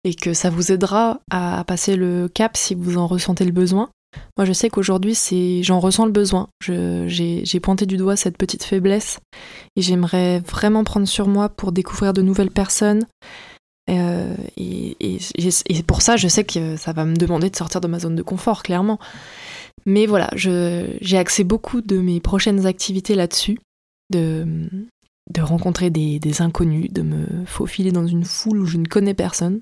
et 0.05 0.13
que 0.13 0.33
ça 0.33 0.49
vous 0.49 0.71
aidera 0.71 1.19
à 1.29 1.65
passer 1.67 1.97
le 1.97 2.29
cap 2.29 2.55
si 2.55 2.75
vous 2.75 2.97
en 2.97 3.07
ressentez 3.07 3.43
le 3.43 3.51
besoin. 3.51 3.89
Moi, 4.37 4.45
je 4.45 4.53
sais 4.53 4.69
qu'aujourd'hui, 4.69 5.17
j'en 5.61 5.79
ressens 5.79 6.05
le 6.05 6.11
besoin. 6.11 6.47
j'ai, 6.61 7.59
pointé 7.61 7.85
du 7.85 7.97
doigt 7.97 8.15
cette 8.15 8.37
petite 8.37 8.63
faiblesse 8.63 9.19
et 9.75 9.81
j'aimerais 9.81 10.39
vraiment 10.39 10.83
prendre 10.83 11.07
sur 11.07 11.27
moi 11.27 11.49
pour 11.49 11.71
découvrir 11.71 12.13
de 12.13 12.21
nouvelles 12.21 12.51
personnes. 12.51 13.05
Euh, 13.89 14.35
et, 14.57 15.19
pour 15.85 16.01
ça, 16.01 16.15
je 16.15 16.27
sais 16.27 16.43
que 16.43 16.77
ça 16.77 16.93
va 16.93 17.05
me 17.05 17.15
demander 17.15 17.49
de 17.49 17.55
sortir 17.55 17.81
de 17.81 17.87
ma 17.87 17.99
zone 17.99 18.15
de 18.15 18.23
confort, 18.23 18.63
clairement. 18.63 18.99
Mais 19.85 20.05
voilà, 20.05 20.29
j'ai 20.35 21.17
axé 21.17 21.43
beaucoup 21.43 21.81
de 21.81 21.97
mes 21.97 22.19
prochaines 22.19 22.65
activités 22.65 23.15
là-dessus, 23.15 23.59
de, 24.09 24.45
rencontrer 25.39 25.89
des, 25.89 26.19
des, 26.19 26.41
inconnus, 26.41 26.91
de 26.91 27.01
me 27.01 27.45
faufiler 27.45 27.91
dans 27.91 28.07
une 28.07 28.25
foule 28.25 28.61
où 28.61 28.65
je 28.65 28.77
ne 28.77 28.87
connais 28.87 29.13
personne. 29.13 29.61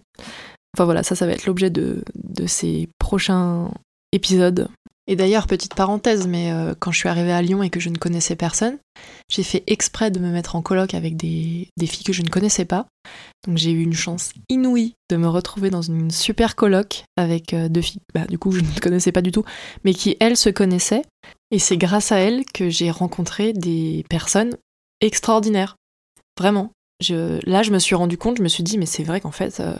Enfin 0.75 0.85
voilà, 0.85 1.03
ça, 1.03 1.15
ça 1.15 1.25
va 1.25 1.33
être 1.33 1.45
l'objet 1.45 1.69
de, 1.69 2.03
de 2.15 2.47
ces 2.47 2.87
prochains 2.97 3.71
épisode. 4.11 4.69
Et 5.07 5.15
d'ailleurs, 5.15 5.47
petite 5.47 5.73
parenthèse, 5.73 6.27
mais 6.27 6.51
euh, 6.51 6.73
quand 6.79 6.91
je 6.91 6.99
suis 6.99 7.09
arrivée 7.09 7.31
à 7.31 7.41
Lyon 7.41 7.63
et 7.63 7.69
que 7.69 7.79
je 7.79 7.89
ne 7.89 7.97
connaissais 7.97 8.35
personne, 8.35 8.77
j'ai 9.29 9.43
fait 9.43 9.63
exprès 9.67 10.11
de 10.11 10.19
me 10.19 10.31
mettre 10.31 10.55
en 10.55 10.61
colloque 10.61 10.93
avec 10.93 11.17
des, 11.17 11.67
filles 11.81 12.03
que 12.05 12.13
je 12.13 12.21
ne 12.21 12.29
connaissais 12.29 12.65
pas. 12.65 12.85
Donc 13.47 13.57
j'ai 13.57 13.71
eu 13.71 13.81
une 13.81 13.93
chance 13.93 14.31
inouïe 14.47 14.93
de 15.09 15.17
me 15.17 15.27
retrouver 15.27 15.71
dans 15.71 15.81
une 15.81 16.11
super 16.11 16.55
colloque 16.55 17.03
avec 17.17 17.53
euh, 17.53 17.67
deux 17.67 17.81
filles, 17.81 18.01
bah, 18.13 18.25
du 18.27 18.37
coup 18.37 18.51
je 18.51 18.61
ne 18.61 18.79
connaissais 18.79 19.11
pas 19.11 19.23
du 19.23 19.31
tout, 19.31 19.43
mais 19.83 19.93
qui 19.93 20.17
elles 20.19 20.37
se 20.37 20.49
connaissaient. 20.49 21.03
Et 21.49 21.59
c'est 21.59 21.77
grâce 21.77 22.11
à 22.11 22.17
elles 22.19 22.45
que 22.45 22.69
j'ai 22.69 22.91
rencontré 22.91 23.53
des 23.53 24.05
personnes 24.07 24.55
extraordinaires. 25.01 25.75
Vraiment. 26.39 26.71
Je, 27.01 27.39
là, 27.49 27.63
je 27.63 27.71
me 27.71 27.79
suis 27.79 27.95
rendu 27.95 28.17
compte, 28.17 28.37
je 28.37 28.43
me 28.43 28.47
suis 28.47 28.63
dit, 28.63 28.77
mais 28.77 28.85
c'est 28.85 29.03
vrai 29.03 29.19
qu'en 29.19 29.31
fait, 29.31 29.59
euh, 29.59 29.75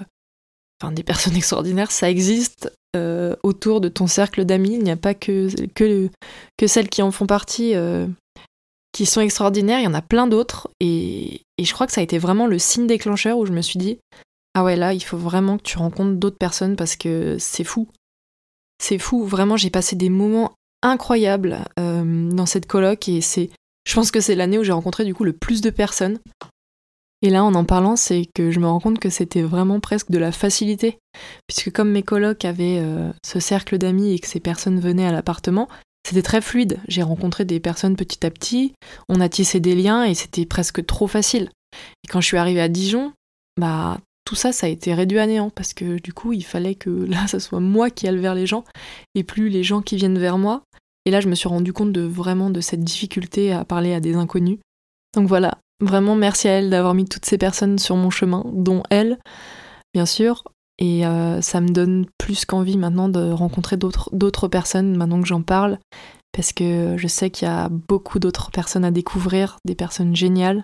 enfin, 0.82 0.92
des 0.92 1.04
personnes 1.04 1.36
extraordinaires, 1.38 1.92
ça 1.92 2.10
existe 2.10 2.72
euh, 2.96 3.36
autour 3.44 3.82
de 3.82 3.90
ton 3.90 4.08
cercle 4.08 4.46
d'amis. 4.46 4.74
Il 4.74 4.84
n'y 4.84 4.92
a 4.92 4.98
pas 4.98 5.14
que, 5.14 5.50
celles 6.66 6.90
qui 6.90 7.02
en 7.02 7.12
font 7.12 7.28
partie 7.28 7.76
euh, 7.76 8.08
qui 8.92 9.06
sont 9.06 9.22
extraordinaires, 9.22 9.80
il 9.80 9.86
y 9.86 9.88
en 9.88 9.94
a 9.94 10.02
plein 10.02 10.28
d'autres. 10.28 10.70
Et, 10.80 11.42
je 11.60 11.74
crois 11.74 11.86
que 11.86 11.94
ça 11.94 12.02
a 12.02 12.04
été 12.04 12.18
vraiment 12.18 12.48
le 12.48 12.58
signe 12.58 12.88
déclencheur 12.88 13.38
où 13.38 13.46
je 13.46 13.52
me 13.52 13.62
suis 13.62 13.78
dit 13.78 14.00
Ah 14.56 14.64
ouais, 14.64 14.76
là, 14.76 14.94
il 14.94 15.02
faut 15.02 15.18
vraiment 15.18 15.58
que 15.58 15.64
tu 15.64 15.78
rencontres 15.78 16.18
d'autres 16.18 16.38
personnes 16.38 16.76
parce 16.76 16.96
que 16.96 17.38
c'est 17.40 17.64
fou. 17.64 17.88
C'est 18.82 18.98
fou, 18.98 19.26
vraiment, 19.26 19.58
j'ai 19.58 19.70
passé 19.70 19.96
des 19.96 20.10
moments 20.10 20.54
incroyables 20.82 21.60
euh, 21.80 22.30
dans 22.32 22.46
cette 22.46 22.66
coloc 22.66 23.08
et 23.08 23.22
c'est. 23.22 23.50
Je 23.88 23.96
pense 23.96 24.12
que 24.12 24.20
c'est 24.20 24.36
l'année 24.36 24.60
où 24.60 24.64
j'ai 24.64 24.72
rencontré 24.72 25.06
du 25.06 25.14
coup 25.14 25.24
le 25.24 25.34
plus 25.34 25.62
de 25.62 25.70
personnes. 25.70 26.20
Et 27.22 27.30
là, 27.30 27.44
en 27.44 27.54
en 27.54 27.66
parlant, 27.66 27.96
c'est 27.96 28.28
que 28.34 28.50
je 28.50 28.60
me 28.60 28.68
rends 28.68 28.80
compte 28.80 29.00
que 29.00 29.10
c'était 29.10 29.44
vraiment 29.44 29.80
presque 29.80 30.10
de 30.10 30.18
la 30.18 30.32
facilité. 30.32 30.98
Puisque 31.48 31.72
comme 31.72 31.92
mes 31.92 32.04
colocs 32.04 32.46
avaient 32.46 32.80
euh, 32.80 33.12
ce 33.24 33.40
cercle 33.40 33.78
d'amis 33.78 34.14
et 34.14 34.20
que 34.20 34.28
ces 34.28 34.40
personnes 34.40 34.80
venaient 34.80 35.06
à 35.06 35.12
l'appartement, 35.12 35.68
c'était 36.08 36.24
très 36.24 36.42
fluide. 36.42 36.80
J'ai 36.88 37.04
rencontré 37.04 37.46
des 37.46 37.60
personnes 37.60 37.96
petit 37.96 38.26
à 38.26 38.32
petit, 38.32 38.74
on 39.08 39.22
a 39.22 39.30
tissé 39.30 39.60
des 39.60 39.76
liens 39.76 40.04
et 40.04 40.16
c'était 40.16 40.46
presque 40.46 40.86
trop 40.86 41.08
facile. 41.08 41.50
Et 42.04 42.08
quand 42.08 42.22
je 42.22 42.28
suis 42.28 42.38
arrivée 42.38 42.62
à 42.62 42.70
Dijon, 42.70 43.14
bah 43.60 44.00
tout 44.26 44.36
ça, 44.36 44.52
ça 44.52 44.68
a 44.68 44.70
été 44.70 44.94
réduit 44.94 45.20
à 45.20 45.28
néant 45.28 45.50
parce 45.50 45.74
que 45.74 46.00
du 46.00 46.14
coup, 46.14 46.34
il 46.34 46.44
fallait 46.44 46.76
que 46.76 46.90
là, 47.08 47.28
ce 47.28 47.40
soit 47.40 47.60
moi 47.60 47.90
qui 47.90 48.08
aille 48.08 48.18
vers 48.18 48.36
les 48.36 48.48
gens 48.48 48.64
et 49.14 49.24
plus 49.24 49.50
les 49.50 49.64
gens 49.64 49.82
qui 49.82 49.96
viennent 49.96 50.20
vers 50.20 50.38
moi. 50.38 50.64
Et 51.06 51.12
là, 51.12 51.20
je 51.20 51.28
me 51.28 51.36
suis 51.36 51.50
rendu 51.50 51.74
compte 51.74 51.92
de 51.92 52.02
vraiment 52.02 52.50
de 52.50 52.62
cette 52.62 52.84
difficulté 52.84 53.52
à 53.52 53.66
parler 53.66 53.94
à 53.94 54.00
des 54.00 54.16
inconnus. 54.16 54.60
Donc 55.16 55.28
voilà, 55.28 55.58
Vraiment, 55.82 56.16
merci 56.16 56.48
à 56.48 56.52
elle 56.52 56.70
d'avoir 56.70 56.94
mis 56.94 57.06
toutes 57.06 57.26
ces 57.26 57.40
personnes 57.40 57.80
sur 57.80 57.96
mon 57.96 58.12
chemin, 58.12 58.46
dont 58.54 58.84
elle, 58.92 59.18
bien 59.94 60.06
sûr. 60.06 60.44
Et 60.78 61.06
euh, 61.06 61.42
ça 61.42 61.60
me 61.60 61.70
donne 61.70 62.06
plus 62.18 62.46
qu'envie 62.46 62.78
maintenant 62.78 63.10
de 63.10 63.32
rencontrer 63.32 63.78
d'autres 63.78 64.48
personnes 64.48 64.96
maintenant 64.96 65.22
que 65.22 65.28
j'en 65.28 65.42
parle, 65.42 65.80
parce 66.32 66.54
que 66.54 66.96
je 66.98 67.08
sais 67.08 67.30
qu'il 67.30 67.48
y 67.48 67.52
a 67.52 67.70
beaucoup 67.70 68.20
d'autres 68.20 68.52
personnes 68.52 68.86
à 68.86 68.92
découvrir, 68.92 69.58
des 69.66 69.76
personnes 69.76 70.16
géniales. 70.16 70.64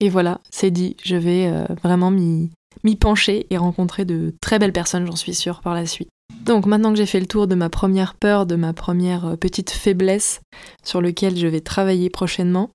Et 0.00 0.08
voilà, 0.08 0.40
c'est 0.50 0.70
dit, 0.70 0.96
je 1.02 1.16
vais 1.16 1.46
euh, 1.46 1.64
vraiment 1.82 2.10
m'y 2.10 2.50
pencher 3.00 3.46
et 3.50 3.56
rencontrer 3.58 4.04
de 4.04 4.34
très 4.40 4.58
belles 4.58 4.72
personnes, 4.72 5.06
j'en 5.06 5.16
suis 5.16 5.34
sûre, 5.34 5.60
par 5.60 5.74
la 5.74 5.86
suite. 5.86 6.08
Donc 6.44 6.66
maintenant 6.66 6.90
que 6.90 6.98
j'ai 6.98 7.06
fait 7.06 7.20
le 7.20 7.26
tour 7.26 7.46
de 7.46 7.54
ma 7.54 7.68
première 7.68 8.14
peur, 8.14 8.46
de 8.46 8.54
ma 8.54 8.72
première 8.72 9.26
euh, 9.26 9.36
petite 9.36 9.70
faiblesse 9.70 10.40
sur 10.84 11.00
lequel 11.00 11.36
je 11.36 11.46
vais 11.46 11.60
travailler 11.60 12.10
prochainement, 12.10 12.70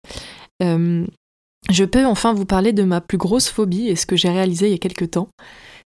je 1.70 1.86
peux 1.86 2.06
enfin 2.06 2.34
vous 2.34 2.46
parler 2.46 2.74
de 2.74 2.84
ma 2.84 3.02
plus 3.02 3.18
grosse 3.18 3.50
phobie 3.50 3.88
et 3.88 3.96
ce 3.96 4.06
que 4.06 4.16
j'ai 4.16 4.30
réalisé 4.30 4.68
il 4.68 4.72
y 4.72 4.76
a 4.76 4.80
quelques 4.80 5.12
temps, 5.12 5.30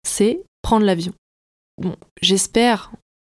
c'est 0.03 0.41
prendre 0.61 0.85
l'avion. 0.85 1.13
Bon, 1.81 1.95
j'espère 2.21 2.91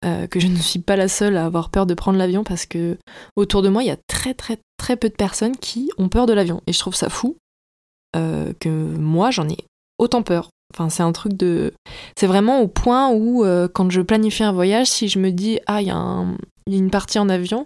euh, 0.05 0.27
que 0.27 0.39
je 0.39 0.48
ne 0.48 0.55
suis 0.55 0.79
pas 0.79 0.96
la 0.96 1.10
seule 1.10 1.36
à 1.36 1.46
avoir 1.46 1.69
peur 1.69 1.86
de 1.86 1.93
prendre 1.93 2.17
l'avion 2.17 2.43
parce 2.46 2.65
que 2.65 2.98
autour 3.36 3.62
de 3.62 3.69
moi, 3.69 3.84
il 3.84 3.88
y 3.88 3.91
a 3.91 3.98
très 4.08 4.34
très 4.34 4.58
très 4.77 4.96
peu 4.96 5.10
de 5.10 5.15
personnes 5.15 5.58
qui 5.58 5.91
ont 5.98 6.08
peur 6.08 6.25
de 6.25 6.34
l'avion 6.34 6.62
et 6.67 6.74
je 6.74 6.79
trouve 6.79 6.96
ça 6.96 7.10
fou 7.10 7.36
euh, 8.15 8.53
que 8.60 8.69
moi 8.69 9.31
j'en 9.31 9.48
ai 9.50 9.58
autant 9.98 10.24
peur. 10.24 10.50
Enfin, 10.74 10.89
c'est 10.89 11.03
un 11.03 11.12
truc 11.12 11.34
de. 11.34 11.74
C'est 12.15 12.27
vraiment 12.27 12.62
au 12.62 12.67
point 12.67 13.10
où, 13.10 13.43
euh, 13.43 13.67
quand 13.67 13.89
je 13.89 14.01
planifie 14.01 14.43
un 14.43 14.51
voyage, 14.51 14.88
si 14.88 15.08
je 15.08 15.17
me 15.17 15.31
dis, 15.31 15.60
ah, 15.65 15.81
il 15.81 15.88
y, 15.88 15.91
a 15.91 16.25
une 16.67 16.91
partie 16.91 17.17
en 17.17 17.27
avion, 17.27 17.65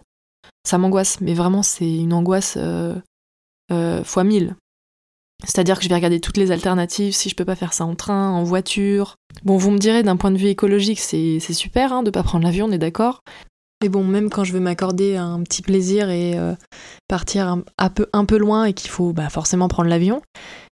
ça 0.66 0.78
m'angoisse. 0.78 1.20
Mais 1.20 1.34
vraiment, 1.34 1.64
c'est 1.64 1.98
une 1.98 2.14
angoisse 2.14 2.58
fois 4.06 4.24
mille. 4.24 4.56
C'est-à-dire 5.44 5.78
que 5.78 5.84
je 5.84 5.90
vais 5.90 5.96
regarder 5.96 6.20
toutes 6.20 6.38
les 6.38 6.52
alternatives, 6.52 7.14
si 7.14 7.30
je 7.30 7.36
peux 7.36 7.46
pas 7.46 7.56
faire 7.56 7.74
ça 7.74 7.86
en 7.86 7.96
train, 7.96 8.32
en 8.32 8.44
voiture. 8.44 9.16
Bon, 9.44 9.58
vous 9.58 9.72
me 9.72 9.78
direz, 9.78 10.04
d'un 10.04 10.16
point 10.16 10.32
de 10.32 10.38
vue 10.38 10.48
écologique, 10.48 11.00
c'est 11.00 11.40
super 11.40 11.92
hein, 11.92 12.04
de 12.04 12.12
pas 12.12 12.24
prendre 12.24 12.46
l'avion, 12.46 12.68
on 12.68 12.72
est 12.72 12.78
d'accord. 12.78 13.20
Mais 13.82 13.90
bon, 13.90 14.06
même 14.06 14.30
quand 14.30 14.46
je 14.46 14.54
veux 14.54 14.62
m'accorder 14.62 15.18
un 15.18 15.42
petit 15.44 15.62
plaisir 15.62 16.10
et 16.10 16.38
euh, 16.38 16.54
partir 17.10 17.58
un, 17.78 17.90
peu, 17.90 18.08
un 18.14 18.24
peu 18.24 18.38
loin 18.38 18.64
et 18.64 18.74
qu'il 18.74 18.90
faut 18.90 19.12
bah, 19.12 19.28
forcément 19.30 19.68
prendre 19.68 19.90
l'avion, 19.90 20.22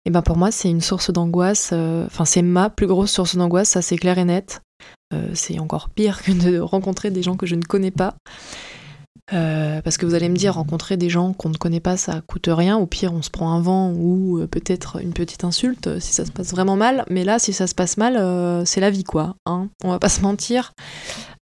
et 0.04 0.10
ben 0.10 0.22
pour 0.22 0.36
moi 0.36 0.52
c'est 0.52 0.70
une 0.70 0.82
source 0.82 1.12
d'angoisse. 1.12 1.70
Euh, 1.72 2.06
enfin, 2.06 2.26
c'est 2.26 2.42
ma 2.42 2.70
plus 2.70 2.86
grosse 2.86 3.12
source 3.12 3.38
d'angoisse, 3.38 3.70
ça 3.70 3.82
c'est 3.82 3.98
clair 3.98 4.18
et 4.18 4.26
net. 4.26 4.62
Euh, 5.14 5.30
c'est 5.34 5.58
encore 5.60 5.90
pire 5.90 6.22
que 6.22 6.34
de 6.34 6.60
rencontrer 6.60 7.10
des 7.10 7.24
gens 7.24 7.38
que 7.38 7.46
je 7.46 7.56
ne 7.56 7.62
connais 7.62 7.92
pas. 7.92 8.16
Parce 9.29 9.98
que 9.98 10.05
vous 10.05 10.13
allez 10.13 10.29
me 10.29 10.36
dire, 10.36 10.55
rencontrer 10.55 10.98
des 10.98 11.10
gens 11.10 11.34
qu'on 11.34 11.50
ne 11.50 11.57
connaît 11.57 11.79
pas, 11.79 11.98
ça 11.98 12.22
coûte 12.27 12.50
rien. 12.50 12.77
Au 12.77 12.86
pire, 12.86 13.13
on 13.13 13.22
se 13.22 13.29
prend 13.29 13.51
un 13.53 13.62
vent 13.62 13.91
ou 13.91 14.46
peut-être 14.50 15.01
une 15.01 15.13
petite 15.13 15.43
insulte 15.43 16.00
si 16.00 16.13
ça 16.13 16.25
se 16.25 16.31
passe 16.31 16.51
vraiment 16.51 16.75
mal. 16.75 17.03
Mais 17.10 17.24
là, 17.24 17.39
si 17.39 17.53
ça 17.53 17.67
se 17.67 17.75
passe 17.75 17.98
mal, 17.98 18.65
c'est 18.65 18.81
la 18.81 18.89
vie, 18.89 19.03
quoi. 19.03 19.36
Hein 19.46 19.69
on 19.84 19.89
va 19.89 20.00
pas 20.00 20.10
se 20.10 20.22
mentir 20.22 20.74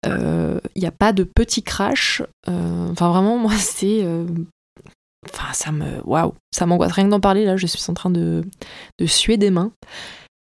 il 0.05 0.11
euh, 0.11 0.59
n'y 0.75 0.85
a 0.85 0.91
pas 0.91 1.13
de 1.13 1.23
petit 1.23 1.63
crash. 1.63 2.21
Euh, 2.47 2.89
enfin, 2.91 3.09
vraiment, 3.09 3.37
moi, 3.37 3.53
c'est. 3.57 4.03
Euh, 4.03 4.25
enfin, 5.29 5.53
ça 5.53 5.71
me. 5.71 6.01
Waouh! 6.05 6.33
Ça 6.51 6.65
m'angoisse 6.65 6.91
rien 6.91 7.05
que 7.05 7.11
d'en 7.11 7.19
parler, 7.19 7.45
là, 7.45 7.57
je 7.57 7.67
suis 7.67 7.83
en 7.89 7.93
train 7.93 8.09
de, 8.09 8.43
de 8.99 9.05
suer 9.05 9.37
des 9.37 9.51
mains. 9.51 9.71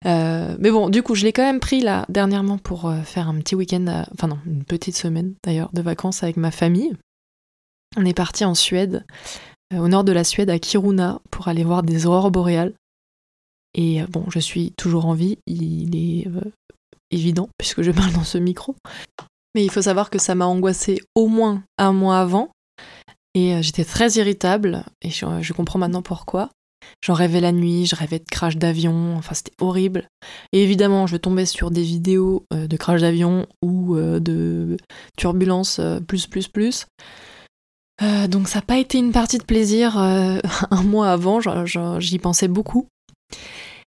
mais 0.05 0.71
bon, 0.71 0.89
du 0.89 1.03
coup, 1.03 1.15
je 1.15 1.25
l'ai 1.25 1.33
quand 1.33 1.43
même 1.43 1.61
pris 1.61 1.81
là 1.81 2.07
dernièrement 2.09 2.59
pour 2.59 2.93
faire 3.05 3.29
un 3.29 3.39
petit 3.39 3.55
week-end, 3.55 4.05
enfin 4.15 4.29
non, 4.29 4.39
une 4.47 4.65
petite 4.65 4.97
semaine 4.97 5.35
d'ailleurs, 5.45 5.71
de 5.73 5.83
vacances 5.83 6.23
avec 6.23 6.37
ma 6.37 6.51
famille. 6.51 6.93
On 7.97 8.05
est 8.05 8.15
parti 8.15 8.45
en 8.45 8.55
Suède, 8.55 9.05
au 9.75 9.89
nord 9.89 10.05
de 10.05 10.13
la 10.13 10.25
Suède, 10.25 10.51
à 10.51 10.59
Kiruna, 10.59 11.21
pour 11.31 11.49
aller 11.49 11.65
voir 11.65 11.83
des 11.83 12.07
aurores 12.07 12.31
boréales. 12.31 12.75
Et 13.75 14.03
bon, 14.09 14.25
je 14.31 14.39
suis 14.39 14.73
toujours 14.73 15.07
en 15.07 15.15
vie, 15.15 15.39
il 15.47 15.97
est 15.97 16.27
évident 17.11 17.49
puisque 17.59 17.83
je 17.83 17.91
parle 17.91 18.13
dans 18.13 18.25
ce 18.25 18.39
micro. 18.39 18.77
Mais 19.55 19.65
il 19.65 19.71
faut 19.71 19.83
savoir 19.83 20.11
que 20.11 20.19
ça 20.19 20.35
m'a 20.35 20.47
angoissé 20.47 21.01
au 21.15 21.27
moins 21.27 21.63
un 21.79 21.93
mois 21.93 22.19
avant. 22.19 22.51
Et 23.35 23.55
euh, 23.55 23.63
j'étais 23.63 23.85
très 23.85 24.11
irritable. 24.13 24.85
Et 25.03 25.11
je, 25.11 25.53
comprends 25.53 25.79
maintenant 25.79 26.03
pourquoi. 26.03 26.51
J'en 27.05 27.15
rêvais 27.15 27.41
la 27.41 27.53
nuit, 27.53 27.87
je 27.87 27.95
rêvais 27.95 28.19
de 28.19 28.25
crash 28.31 28.57
d'avion, 28.57 29.17
enfin 29.17 29.35
c'était 29.35 29.53
horrible. 29.61 30.09
Et 30.53 30.63
évidemment, 30.63 31.07
je 31.07 31.17
tombais 31.17 31.47
sur 31.47 31.71
des 31.71 31.83
vidéos 31.83 32.45
euh, 32.53 32.67
de 32.67 32.77
crash 32.77 33.01
d'avion 33.01 33.47
ou 33.63 33.97
euh, 33.97 34.19
de 34.19 34.77
turbulence 35.17 35.81
plus 36.07 36.27
plus 36.27 36.49
plus. 36.49 36.87
Donc 38.29 38.49
ça 38.49 38.61
n'a 38.61 38.65
pas 38.65 38.79
été 38.79 38.99
une 38.99 39.13
partie 39.13 39.39
de 39.39 39.45
plaisir 39.45 39.97
un 39.99 40.83
mois 40.85 41.11
avant, 41.11 41.41
j'y 41.99 42.19
pensais 42.19 42.49
beaucoup. 42.49 42.87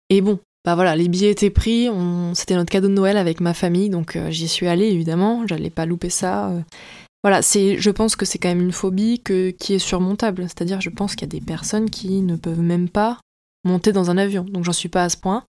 Et 0.10 0.22
bon, 0.22 0.40
bah 0.64 0.76
voilà, 0.76 0.96
les 0.96 1.08
billets 1.08 1.32
étaient 1.32 1.50
pris, 1.50 1.90
c'était 2.36 2.56
notre 2.56 2.70
cadeau 2.70 2.88
de 2.88 2.94
Noël 2.94 3.18
avec 3.18 3.42
ma 3.42 3.54
famille, 3.54 3.90
donc 3.90 4.16
euh, 4.16 4.30
j'y 4.30 4.48
suis 4.48 4.68
allée 4.68 4.88
évidemment, 4.88 5.48
j'allais 5.48 5.72
pas 5.72 5.88
louper 5.88 6.10
ça. 6.10 6.50
Euh. 6.50 6.62
Voilà, 7.24 7.42
je 7.42 7.90
pense 7.90 8.16
que 8.16 8.26
c'est 8.26 8.38
quand 8.38 8.50
même 8.50 8.62
une 8.62 8.72
phobie 8.72 9.20
qui 9.20 9.74
est 9.74 9.80
surmontable, 9.80 10.44
c'est-à-dire 10.44 10.82
je 10.82 10.90
pense 10.90 11.16
qu'il 11.16 11.28
y 11.28 11.36
a 11.36 11.40
des 11.40 11.46
personnes 11.46 11.90
qui 11.90 12.22
ne 12.22 12.36
peuvent 12.36 12.62
même 12.62 12.90
pas 12.90 13.20
monter 13.64 13.92
dans 13.92 14.10
un 14.10 14.18
avion, 14.18 14.44
donc 14.44 14.64
j'en 14.64 14.74
suis 14.74 14.90
pas 14.90 15.04
à 15.04 15.10
ce 15.10 15.18
point. 15.18 15.44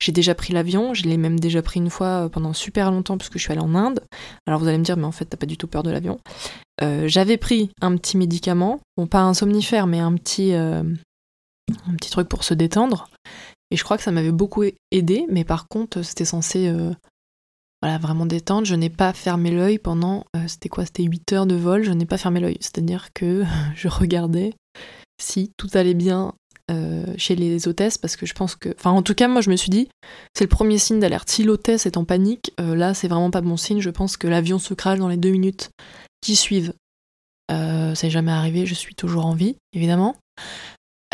J'ai 0.00 0.12
déjà 0.12 0.34
pris 0.34 0.52
l'avion, 0.52 0.94
je 0.94 1.04
l'ai 1.04 1.16
même 1.16 1.40
déjà 1.40 1.62
pris 1.62 1.80
une 1.80 1.90
fois 1.90 2.24
euh, 2.24 2.28
pendant 2.28 2.52
super 2.52 2.90
longtemps 2.90 3.18
puisque 3.18 3.38
je 3.38 3.42
suis 3.42 3.52
allée 3.52 3.60
en 3.60 3.74
Inde. 3.74 4.00
Alors 4.46 4.60
vous 4.60 4.68
allez 4.68 4.78
me 4.78 4.84
dire, 4.84 4.96
mais 4.96 5.04
en 5.04 5.12
fait 5.12 5.24
t'as 5.24 5.36
pas 5.36 5.46
du 5.46 5.56
tout 5.56 5.66
peur 5.66 5.82
de 5.82 5.90
l'avion. 5.90 6.18
j'avais 6.80 7.36
pris 7.36 7.70
un 7.80 7.96
petit 7.96 8.16
médicament, 8.16 8.80
bon 8.96 9.06
pas 9.06 9.22
un 9.22 9.34
somnifère, 9.34 9.86
mais 9.86 10.00
un 10.00 10.14
petit, 10.14 10.52
un 10.54 10.84
petit 11.96 12.10
truc 12.10 12.28
pour 12.28 12.44
se 12.44 12.54
détendre. 12.54 13.08
Et 13.70 13.76
je 13.76 13.84
crois 13.84 13.96
que 13.96 14.02
ça 14.02 14.12
m'avait 14.12 14.32
beaucoup 14.32 14.62
aidé, 14.90 15.26
mais 15.28 15.44
par 15.44 15.68
contre, 15.68 16.02
c'était 16.02 16.24
censé 16.24 16.68
euh, 16.68 16.92
voilà, 17.82 17.98
vraiment 17.98 18.26
détendre. 18.26 18.66
Je 18.66 18.74
n'ai 18.74 18.90
pas 18.90 19.12
fermé 19.12 19.50
l'œil 19.50 19.78
pendant, 19.78 20.24
euh, 20.36 20.46
c'était 20.46 20.68
quoi? 20.68 20.84
C'était 20.84 21.02
8 21.02 21.32
heures 21.32 21.46
de 21.46 21.56
vol, 21.56 21.82
je 21.82 21.92
n'ai 21.92 22.06
pas 22.06 22.18
fermé 22.18 22.40
l'œil. 22.40 22.58
C'est-à-dire 22.60 23.12
que 23.12 23.44
je 23.74 23.88
regardais 23.88 24.52
si 25.20 25.50
tout 25.56 25.68
allait 25.74 25.94
bien 25.94 26.34
euh, 26.70 27.04
chez 27.16 27.36
les 27.36 27.68
hôtesses, 27.68 27.98
parce 27.98 28.16
que 28.16 28.26
je 28.26 28.34
pense 28.34 28.56
que. 28.56 28.70
Enfin, 28.78 28.90
en 28.90 29.02
tout 29.02 29.14
cas, 29.14 29.28
moi, 29.28 29.40
je 29.40 29.50
me 29.50 29.56
suis 29.56 29.70
dit, 29.70 29.88
c'est 30.34 30.44
le 30.44 30.48
premier 30.48 30.78
signe 30.78 31.00
d'alerte. 31.00 31.28
Si 31.28 31.42
l'hôtesse 31.42 31.86
est 31.86 31.96
en 31.96 32.04
panique, 32.04 32.52
là, 32.58 32.94
c'est 32.94 33.08
vraiment 33.08 33.30
pas 33.30 33.40
bon 33.40 33.56
signe. 33.56 33.80
Je 33.80 33.90
pense 33.90 34.16
que 34.16 34.26
l'avion 34.26 34.58
se 34.58 34.74
crache 34.74 34.98
dans 34.98 35.08
les 35.08 35.16
deux 35.16 35.30
minutes 35.30 35.70
qui 36.20 36.36
suivent. 36.36 36.72
ça 37.48 37.94
n'est 38.02 38.10
jamais 38.10 38.32
arrivé, 38.32 38.66
je 38.66 38.74
suis 38.74 38.94
toujours 38.94 39.26
en 39.26 39.34
vie, 39.34 39.56
évidemment. 39.72 40.16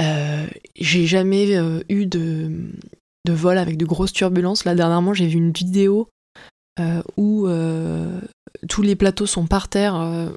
Euh, 0.01 0.47
j'ai 0.77 1.07
jamais 1.07 1.55
euh, 1.57 1.83
eu 1.89 2.07
de, 2.07 2.51
de, 3.27 3.33
vol 3.33 3.59
avec 3.59 3.77
de 3.77 3.85
grosses 3.85 4.13
turbulences. 4.13 4.65
Là, 4.65 4.75
dernièrement, 4.75 5.15
j'ai 5.15 5.27
vu 5.27 5.37
une 5.37 5.53
vidéo 5.53 6.09
euh, 6.81 7.03
où 7.17 7.47
tous 8.69 8.83
les 8.83 8.97
plateaux 8.97 9.27
sont 9.27 9.47
par 9.47 9.69
terre. 9.69 9.95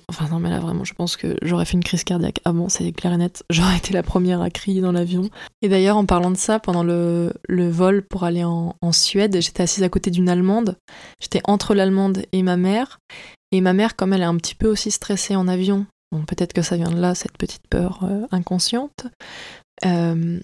enfin, 0.07 0.27
non, 0.29 0.39
mais 0.39 0.49
là, 0.49 0.59
vraiment, 0.59 0.83
je 0.83 0.93
pense 0.93 1.17
que 1.17 1.37
j'aurais 1.41 1.65
fait 1.65 1.73
une 1.73 1.83
crise 1.83 2.03
cardiaque. 2.03 2.39
Ah 2.45 2.53
bon, 2.53 2.67
et 2.79 3.17
net. 3.17 3.43
J'aurais 3.49 3.77
été 3.77 3.93
la 3.93 4.03
première 4.03 4.41
à 4.41 4.49
crier 4.49 4.81
dans 4.81 4.91
l'avion. 4.91 5.29
Et 5.61 5.69
d'ailleurs, 5.69 5.97
en 5.97 6.05
parlant 6.05 6.31
de 6.31 6.37
ça, 6.37 6.59
pendant 6.59 6.83
le, 6.83 7.31
vol 7.49 8.03
pour 8.03 8.23
aller 8.23 8.43
en, 8.43 8.73
Suède, 8.91 9.37
j'étais 9.41 9.63
assise 9.63 9.83
à 9.83 9.89
côté 9.89 10.11
d'une 10.11 10.29
Allemande. 10.29 10.77
J'étais 11.19 11.41
entre 11.45 11.73
l'Allemande 11.73 12.23
et 12.31 12.43
ma 12.43 12.57
mère. 12.57 12.99
Et 13.51 13.61
ma 13.61 13.73
mère, 13.73 13.95
comme 13.95 14.13
elle 14.13 14.21
est 14.21 14.25
un 14.25 14.37
petit 14.37 14.55
peu 14.55 14.67
aussi 14.67 14.91
stressée 14.91 15.35
en 15.35 15.47
avion, 15.47 15.85
peut-être 16.23 16.53
que 16.53 16.61
ça 16.61 16.77
vient 16.77 16.91
de 16.91 16.99
là, 16.99 17.15
cette 17.15 17.37
petite 17.37 17.67
peur 17.69 17.99
euh, 18.03 18.25
inconsciente. 18.31 19.07
Euh, 19.85 20.39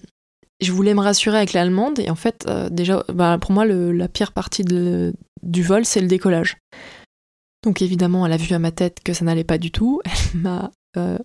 je 0.60 0.72
voulais 0.72 0.94
me 0.94 1.00
rassurer 1.00 1.38
avec 1.38 1.54
l'allemande 1.54 1.98
et 1.98 2.10
en 2.10 2.14
fait, 2.14 2.44
euh, 2.46 2.68
déjà, 2.68 3.04
bah, 3.08 3.38
pour 3.40 3.52
moi, 3.52 3.64
la 3.64 4.08
pire 4.08 4.32
partie 4.32 4.64
du 4.64 5.62
vol, 5.62 5.84
c'est 5.84 6.00
le 6.00 6.06
décollage. 6.06 6.58
Donc 7.62 7.82
évidemment, 7.82 8.26
elle 8.26 8.32
a 8.32 8.36
vu 8.36 8.54
à 8.54 8.58
ma 8.58 8.72
tête 8.72 8.98
que 9.04 9.12
ça 9.12 9.24
n'allait 9.24 9.44
pas 9.44 9.58
du 9.58 9.70
tout. 9.70 10.00
Elle 10.34 10.40
m'a 10.40 10.70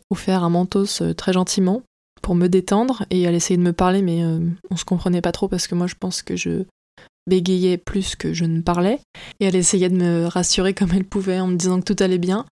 offert 0.09 0.43
un 0.43 0.49
mentos 0.49 1.13
très 1.17 1.33
gentiment 1.33 1.81
pour 2.21 2.35
me 2.35 2.47
détendre 2.47 3.05
et 3.09 3.21
elle 3.23 3.35
essayait 3.35 3.57
de 3.57 3.63
me 3.63 3.73
parler, 3.73 4.01
mais 4.01 4.23
on 4.69 4.77
se 4.77 4.85
comprenait 4.85 5.21
pas 5.21 5.33
trop 5.33 5.49
parce 5.49 5.67
que 5.67 5.75
moi, 5.75 5.87
je 5.87 5.95
pense 5.99 6.21
que 6.21 6.37
je 6.37 6.63
bégayais 7.27 7.77
plus 7.77 8.15
que 8.15 8.33
je 8.33 8.45
ne 8.45 8.61
parlais. 8.61 8.99
Et 9.39 9.45
elle 9.45 9.55
essayait 9.55 9.89
de 9.89 9.97
me 9.97 10.25
rassurer 10.25 10.73
comme 10.73 10.91
elle 10.93 11.03
pouvait 11.03 11.39
en 11.39 11.47
me 11.47 11.55
disant 11.57 11.79
que 11.79 11.93
tout 11.93 12.01
allait 12.01 12.17
bien. 12.17 12.45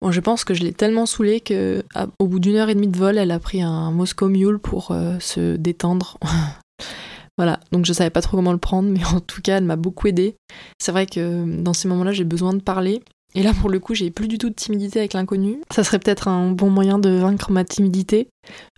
Bon, 0.00 0.10
je 0.10 0.20
pense 0.20 0.42
que 0.42 0.54
je 0.54 0.64
l'ai 0.64 0.72
tellement 0.72 1.06
saoulée 1.06 1.40
que, 1.40 1.84
au 2.18 2.26
bout 2.26 2.40
d'une 2.40 2.56
heure 2.56 2.68
et 2.68 2.74
demie 2.74 2.88
de 2.88 2.98
vol, 2.98 3.18
elle 3.18 3.30
a 3.30 3.38
pris 3.38 3.62
un 3.62 3.92
Moscow 3.92 4.28
Mule 4.28 4.58
pour 4.58 4.90
euh, 4.90 5.16
se 5.20 5.56
détendre. 5.56 6.18
voilà, 7.38 7.60
donc 7.72 7.86
je 7.86 7.92
savais 7.92 8.10
pas 8.10 8.20
trop 8.20 8.36
comment 8.36 8.52
le 8.52 8.58
prendre, 8.58 8.88
mais 8.88 9.04
en 9.04 9.20
tout 9.20 9.40
cas, 9.40 9.58
elle 9.58 9.64
m'a 9.64 9.76
beaucoup 9.76 10.06
aidée. 10.06 10.36
C'est 10.78 10.92
vrai 10.92 11.06
que 11.06 11.62
dans 11.62 11.72
ces 11.72 11.88
moments-là, 11.88 12.12
j'ai 12.12 12.24
besoin 12.24 12.54
de 12.54 12.60
parler. 12.60 13.02
Et 13.34 13.42
là, 13.42 13.54
pour 13.54 13.70
le 13.70 13.78
coup, 13.78 13.94
j'ai 13.94 14.10
plus 14.10 14.28
du 14.28 14.36
tout 14.38 14.50
de 14.50 14.54
timidité 14.54 14.98
avec 14.98 15.14
l'inconnu. 15.14 15.60
Ça 15.70 15.84
serait 15.84 15.98
peut-être 15.98 16.28
un 16.28 16.50
bon 16.50 16.68
moyen 16.70 16.98
de 16.98 17.10
vaincre 17.10 17.50
ma 17.50 17.64
timidité. 17.64 18.28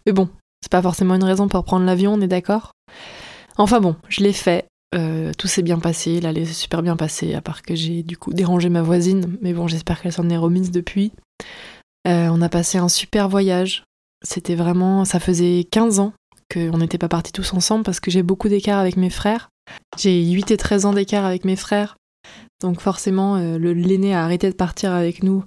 Mais 0.07 0.13
bon, 0.13 0.29
c'est 0.63 0.71
pas 0.71 0.83
forcément 0.83 1.17
une 1.17 1.25
raison 1.25 1.49
pour 1.49 1.65
prendre 1.65 1.85
l'avion, 1.85 2.15
on 2.15 2.21
est 2.21 2.29
d'accord 2.29 2.73
Enfin 3.57 3.81
bon, 3.81 3.97
je 4.09 4.23
l'ai 4.23 4.33
fait. 4.33 4.67
Euh, 4.95 5.33
tout 5.37 5.49
s'est 5.49 5.63
bien 5.63 5.81
passé, 5.81 6.21
l'allée 6.21 6.47
s'est 6.47 6.53
super 6.53 6.81
bien 6.81 6.97
passée, 6.97 7.35
à 7.35 7.41
part 7.41 7.63
que 7.63 7.75
j'ai 7.75 8.05
du 8.05 8.17
coup 8.17 8.33
dérangé 8.33 8.69
ma 8.69 8.83
voisine, 8.83 9.37
mais 9.41 9.53
bon, 9.53 9.67
j'espère 9.67 10.01
qu'elle 10.01 10.13
s'en 10.13 10.31
est 10.31 10.37
remise 10.37 10.71
depuis. 10.71 11.11
Euh, 12.07 12.29
on 12.31 12.41
a 12.43 12.49
passé 12.49 12.79
un 12.79 12.89
super 12.89 13.29
voyage. 13.29 13.85
C'était 14.23 14.55
vraiment. 14.55 15.05
Ça 15.05 15.21
faisait 15.21 15.67
15 15.71 15.99
ans 15.99 16.13
qu'on 16.55 16.79
n'était 16.79 16.99
pas 16.99 17.09
partis 17.09 17.33
tous 17.33 17.53
ensemble 17.53 17.85
parce 17.85 18.01
que 18.01 18.11
j'ai 18.11 18.23
beaucoup 18.23 18.49
d'écart 18.49 18.79
avec 18.79 18.97
mes 18.97 19.11
frères. 19.11 19.51
J'ai 19.99 20.31
8 20.31 20.51
et 20.51 20.57
13 20.57 20.87
ans 20.87 20.93
d'écart 20.93 21.25
avec 21.25 21.45
mes 21.45 21.57
frères. 21.57 21.97
Donc 22.61 22.81
forcément, 22.81 23.37
euh, 23.37 23.59
l'aîné 23.59 24.15
a 24.15 24.25
arrêté 24.25 24.49
de 24.49 24.57
partir 24.57 24.93
avec 24.93 25.23
nous 25.23 25.45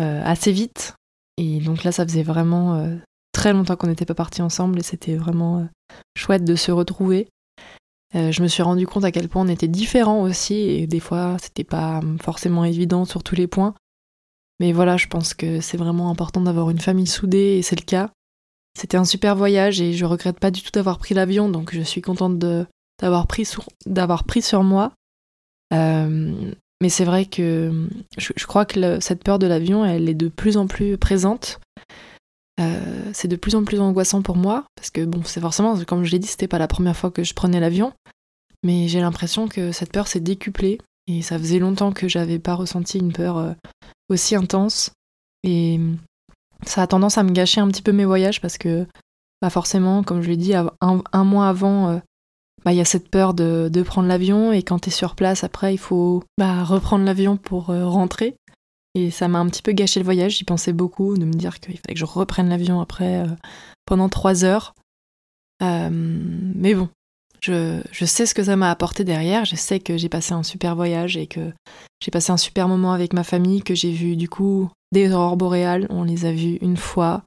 assez 0.00 0.52
vite. 0.52 0.94
Et 1.38 1.58
donc 1.58 1.82
là, 1.82 1.90
ça 1.90 2.06
faisait 2.06 2.22
vraiment 2.22 2.88
très 3.32 3.52
longtemps 3.52 3.74
qu'on 3.74 3.88
n'était 3.88 4.04
pas 4.04 4.14
partis 4.14 4.42
ensemble 4.42 4.78
et 4.78 4.84
c'était 4.84 5.16
vraiment 5.16 5.66
chouette 6.16 6.44
de 6.44 6.54
se 6.54 6.70
retrouver. 6.70 7.26
Euh, 8.14 8.32
je 8.32 8.42
me 8.42 8.48
suis 8.48 8.62
rendu 8.62 8.86
compte 8.86 9.04
à 9.04 9.12
quel 9.12 9.28
point 9.28 9.42
on 9.42 9.48
était 9.48 9.68
différents 9.68 10.22
aussi, 10.22 10.54
et 10.54 10.86
des 10.86 11.00
fois 11.00 11.36
c'était 11.40 11.64
pas 11.64 12.00
forcément 12.22 12.64
évident 12.64 13.04
sur 13.04 13.22
tous 13.22 13.34
les 13.34 13.46
points. 13.46 13.74
Mais 14.60 14.72
voilà, 14.72 14.96
je 14.96 15.06
pense 15.06 15.34
que 15.34 15.60
c'est 15.60 15.76
vraiment 15.76 16.10
important 16.10 16.40
d'avoir 16.40 16.70
une 16.70 16.80
famille 16.80 17.06
soudée, 17.06 17.58
et 17.58 17.62
c'est 17.62 17.78
le 17.78 17.84
cas. 17.84 18.10
C'était 18.78 18.96
un 18.96 19.04
super 19.04 19.34
voyage, 19.34 19.80
et 19.80 19.92
je 19.92 20.04
regrette 20.04 20.38
pas 20.38 20.52
du 20.52 20.62
tout 20.62 20.70
d'avoir 20.70 20.98
pris 20.98 21.12
l'avion, 21.12 21.48
donc 21.48 21.74
je 21.74 21.80
suis 21.80 22.00
contente 22.00 22.38
d'avoir 22.38 23.26
pris, 23.26 23.44
sur, 23.44 24.62
moi. 24.62 24.92
Euh, 25.74 26.52
mais 26.80 26.88
c'est 26.88 27.04
vrai 27.04 27.26
que 27.26 27.88
je, 28.16 28.46
crois 28.46 28.64
que 28.64 29.00
cette 29.00 29.24
peur 29.24 29.40
de 29.40 29.48
l'avion, 29.48 29.84
elle 29.84 30.08
est 30.08 30.14
de 30.14 30.28
plus 30.28 30.56
en 30.56 30.68
plus 30.68 30.96
présente. 30.96 31.58
Euh, 32.60 33.10
c'est 33.12 33.26
de 33.26 33.34
plus 33.34 33.56
en 33.56 33.64
plus 33.64 33.80
angoissant 33.80 34.22
pour 34.22 34.36
moi, 34.36 34.64
parce 34.76 34.90
que 34.90 35.04
bon, 35.04 35.24
c'est 35.24 35.40
forcément, 35.40 35.76
comme 35.84 36.04
je 36.04 36.12
l'ai 36.12 36.20
dit, 36.20 36.28
c'était 36.28 36.46
pas 36.46 36.58
la 36.58 36.68
première 36.68 36.96
fois 36.96 37.10
que 37.10 37.24
je 37.24 37.34
prenais 37.34 37.58
l'avion, 37.58 37.92
mais 38.62 38.86
j'ai 38.86 39.00
l'impression 39.00 39.48
que 39.48 39.72
cette 39.72 39.90
peur 39.90 40.06
s'est 40.06 40.20
décuplée, 40.20 40.78
et 41.08 41.22
ça 41.22 41.36
faisait 41.36 41.58
longtemps 41.58 41.90
que 41.90 42.06
j'avais 42.06 42.38
pas 42.38 42.54
ressenti 42.54 42.98
une 42.98 43.12
peur 43.12 43.38
euh, 43.38 43.54
aussi 44.08 44.36
intense, 44.36 44.92
et 45.42 45.80
ça 46.66 46.82
a 46.82 46.86
tendance 46.86 47.18
à 47.18 47.22
me 47.22 47.30
gâcher 47.30 47.60
un 47.60 47.68
petit 47.68 47.82
peu 47.82 47.92
mes 47.92 48.04
voyages, 48.04 48.40
parce 48.40 48.58
que 48.58 48.86
bah 49.40 49.50
forcément, 49.50 50.02
comme 50.02 50.22
je 50.22 50.28
l'ai 50.28 50.36
dit, 50.36 50.54
un, 50.54 51.24
mois 51.24 51.48
avant, 51.48 51.90
euh, 51.90 51.98
bah, 52.64 52.72
il 52.72 52.76
y 52.76 52.80
a 52.80 52.84
cette 52.84 53.08
peur 53.08 53.34
de, 53.34 53.82
prendre 53.82 54.08
l'avion 54.08 54.52
et 54.52 54.62
quand 54.62 54.80
tu 54.80 54.88
es 54.88 54.92
sur 54.92 55.14
place, 55.14 55.44
après, 55.44 55.74
il 55.74 55.78
faut 55.78 56.24
bah, 56.38 56.64
reprendre 56.64 57.04
l'avion 57.04 57.36
pour 57.36 57.70
euh, 57.70 57.86
rentrer. 57.86 58.34
Et 58.94 59.10
ça 59.10 59.28
m'a 59.28 59.38
un 59.38 59.46
petit 59.46 59.62
peu 59.62 59.72
gâché 59.72 60.00
le 60.00 60.04
voyage, 60.04 60.38
j'y 60.38 60.44
pensais 60.44 60.72
beaucoup, 60.72 61.16
de 61.16 61.24
me 61.24 61.32
dire 61.32 61.60
qu'il 61.60 61.76
fallait 61.76 61.94
que 61.94 62.00
je 62.00 62.04
reprenne 62.04 62.48
l'avion 62.48 62.80
après 62.80 63.24
pendant 63.86 64.08
trois 64.08 64.44
heures. 64.44 64.74
mais 65.60 66.74
bon, 66.74 66.88
je, 67.40 68.04
sais 68.04 68.26
ce 68.26 68.34
que 68.34 68.44
ça 68.44 68.56
m'a 68.56 68.70
apporté 68.70 69.04
derrière, 69.04 69.44
je 69.44 69.56
sais 69.56 69.80
que 69.80 69.96
j'ai 69.96 70.08
passé 70.08 70.32
un 70.32 70.42
super 70.42 70.74
voyage 70.74 71.16
et 71.16 71.26
que 71.26 71.52
j'ai 72.00 72.10
passé 72.10 72.32
un 72.32 72.36
super 72.36 72.68
moment 72.68 72.92
avec 72.92 73.12
ma 73.12 73.24
famille, 73.24 73.62
que 73.62 73.74
j'ai 73.74 73.92
vu 73.92 74.16
du 74.16 74.28
coup 74.28 74.70
des 74.92 75.12
aurores 75.12 75.36
boréales, 75.36 75.86
on 75.90 76.04
les 76.04 76.24
a 76.24 76.32
vues 76.32 76.58
une 76.60 76.76
fois, 76.76 77.22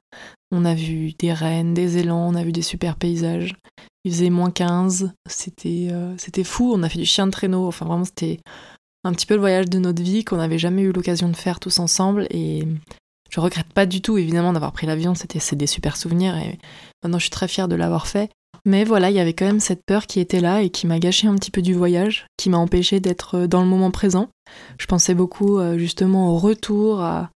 on 0.50 0.64
a 0.64 0.74
vu 0.74 1.12
des 1.18 1.32
rennes, 1.32 1.74
des 1.74 1.98
élans, 1.98 2.28
on 2.28 2.34
a 2.34 2.44
vu 2.44 2.52
des 2.52 2.62
super 2.62 2.96
paysages. 2.96 3.54
Il 4.04 4.12
faisait 4.12 4.30
moins 4.30 4.50
15, 4.50 5.12
c'était 5.26 5.88
euh, 5.92 6.14
c'était 6.18 6.44
fou, 6.44 6.72
on 6.74 6.82
a 6.82 6.88
fait 6.88 6.98
du 6.98 7.06
chien 7.06 7.26
de 7.26 7.30
traîneau, 7.30 7.66
enfin 7.66 7.86
vraiment 7.86 8.04
c'était 8.04 8.40
un 9.04 9.12
petit 9.12 9.26
peu 9.26 9.34
le 9.34 9.40
voyage 9.40 9.68
de 9.68 9.78
notre 9.78 10.02
vie 10.02 10.24
qu'on 10.24 10.36
n'avait 10.36 10.58
jamais 10.58 10.82
eu 10.82 10.92
l'occasion 10.92 11.28
de 11.28 11.36
faire 11.36 11.60
tous 11.60 11.78
ensemble 11.78 12.26
et 12.30 12.66
je 13.30 13.40
regrette 13.40 13.72
pas 13.72 13.86
du 13.86 14.02
tout 14.02 14.18
évidemment 14.18 14.52
d'avoir 14.52 14.72
pris 14.72 14.86
l'avion, 14.86 15.14
c'était 15.14 15.38
c'est 15.38 15.56
des 15.56 15.68
super 15.68 15.96
souvenirs 15.96 16.36
et 16.36 16.58
maintenant 17.02 17.18
je 17.18 17.24
suis 17.24 17.30
très 17.30 17.48
fière 17.48 17.68
de 17.68 17.76
l'avoir 17.76 18.06
fait. 18.06 18.30
Mais 18.64 18.84
voilà, 18.84 19.10
il 19.10 19.16
y 19.16 19.20
avait 19.20 19.32
quand 19.32 19.46
même 19.46 19.60
cette 19.60 19.84
peur 19.84 20.06
qui 20.06 20.20
était 20.20 20.40
là 20.40 20.62
et 20.62 20.70
qui 20.70 20.86
m'a 20.86 21.00
gâché 21.00 21.26
un 21.26 21.34
petit 21.34 21.50
peu 21.50 21.62
du 21.62 21.74
voyage, 21.74 22.26
qui 22.36 22.48
m'a 22.48 22.58
empêché 22.58 23.00
d'être 23.00 23.38
euh, 23.38 23.46
dans 23.48 23.60
le 23.60 23.66
moment 23.66 23.90
présent. 23.90 24.28
Je 24.78 24.86
pensais 24.86 25.14
beaucoup 25.14 25.58
euh, 25.58 25.78
justement 25.78 26.30
au 26.30 26.38
retour, 26.38 27.00
à, 27.00 27.30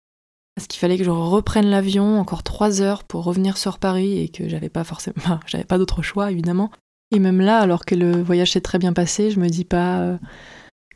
ce 0.60 0.68
qu'il 0.68 0.80
fallait 0.80 0.98
que 0.98 1.04
je 1.04 1.10
reprenne 1.10 1.68
l'avion 1.68 2.20
encore 2.20 2.44
trois 2.44 2.82
heures 2.82 3.04
pour 3.04 3.24
revenir 3.24 3.58
sur 3.58 3.78
Paris 3.78 4.20
et 4.20 4.30
que 4.30 4.48
j'avais 4.48 4.70
pas 4.70 4.84
forcément, 4.84 5.40
j'avais 5.46 5.64
pas 5.64 5.78
d'autre 5.78 6.02
choix 6.02 6.32
évidemment. 6.32 6.72
Et 7.12 7.20
même 7.20 7.40
là, 7.40 7.60
alors 7.60 7.86
que 7.86 7.96
le 7.96 8.22
voyage 8.22 8.52
s'est 8.54 8.62
très 8.62 8.80
bien 8.80 8.94
passé, 8.94 9.30
je 9.32 9.40
me 9.40 9.48
dis 9.48 9.66
pas 9.66 10.00
euh, 10.00 10.18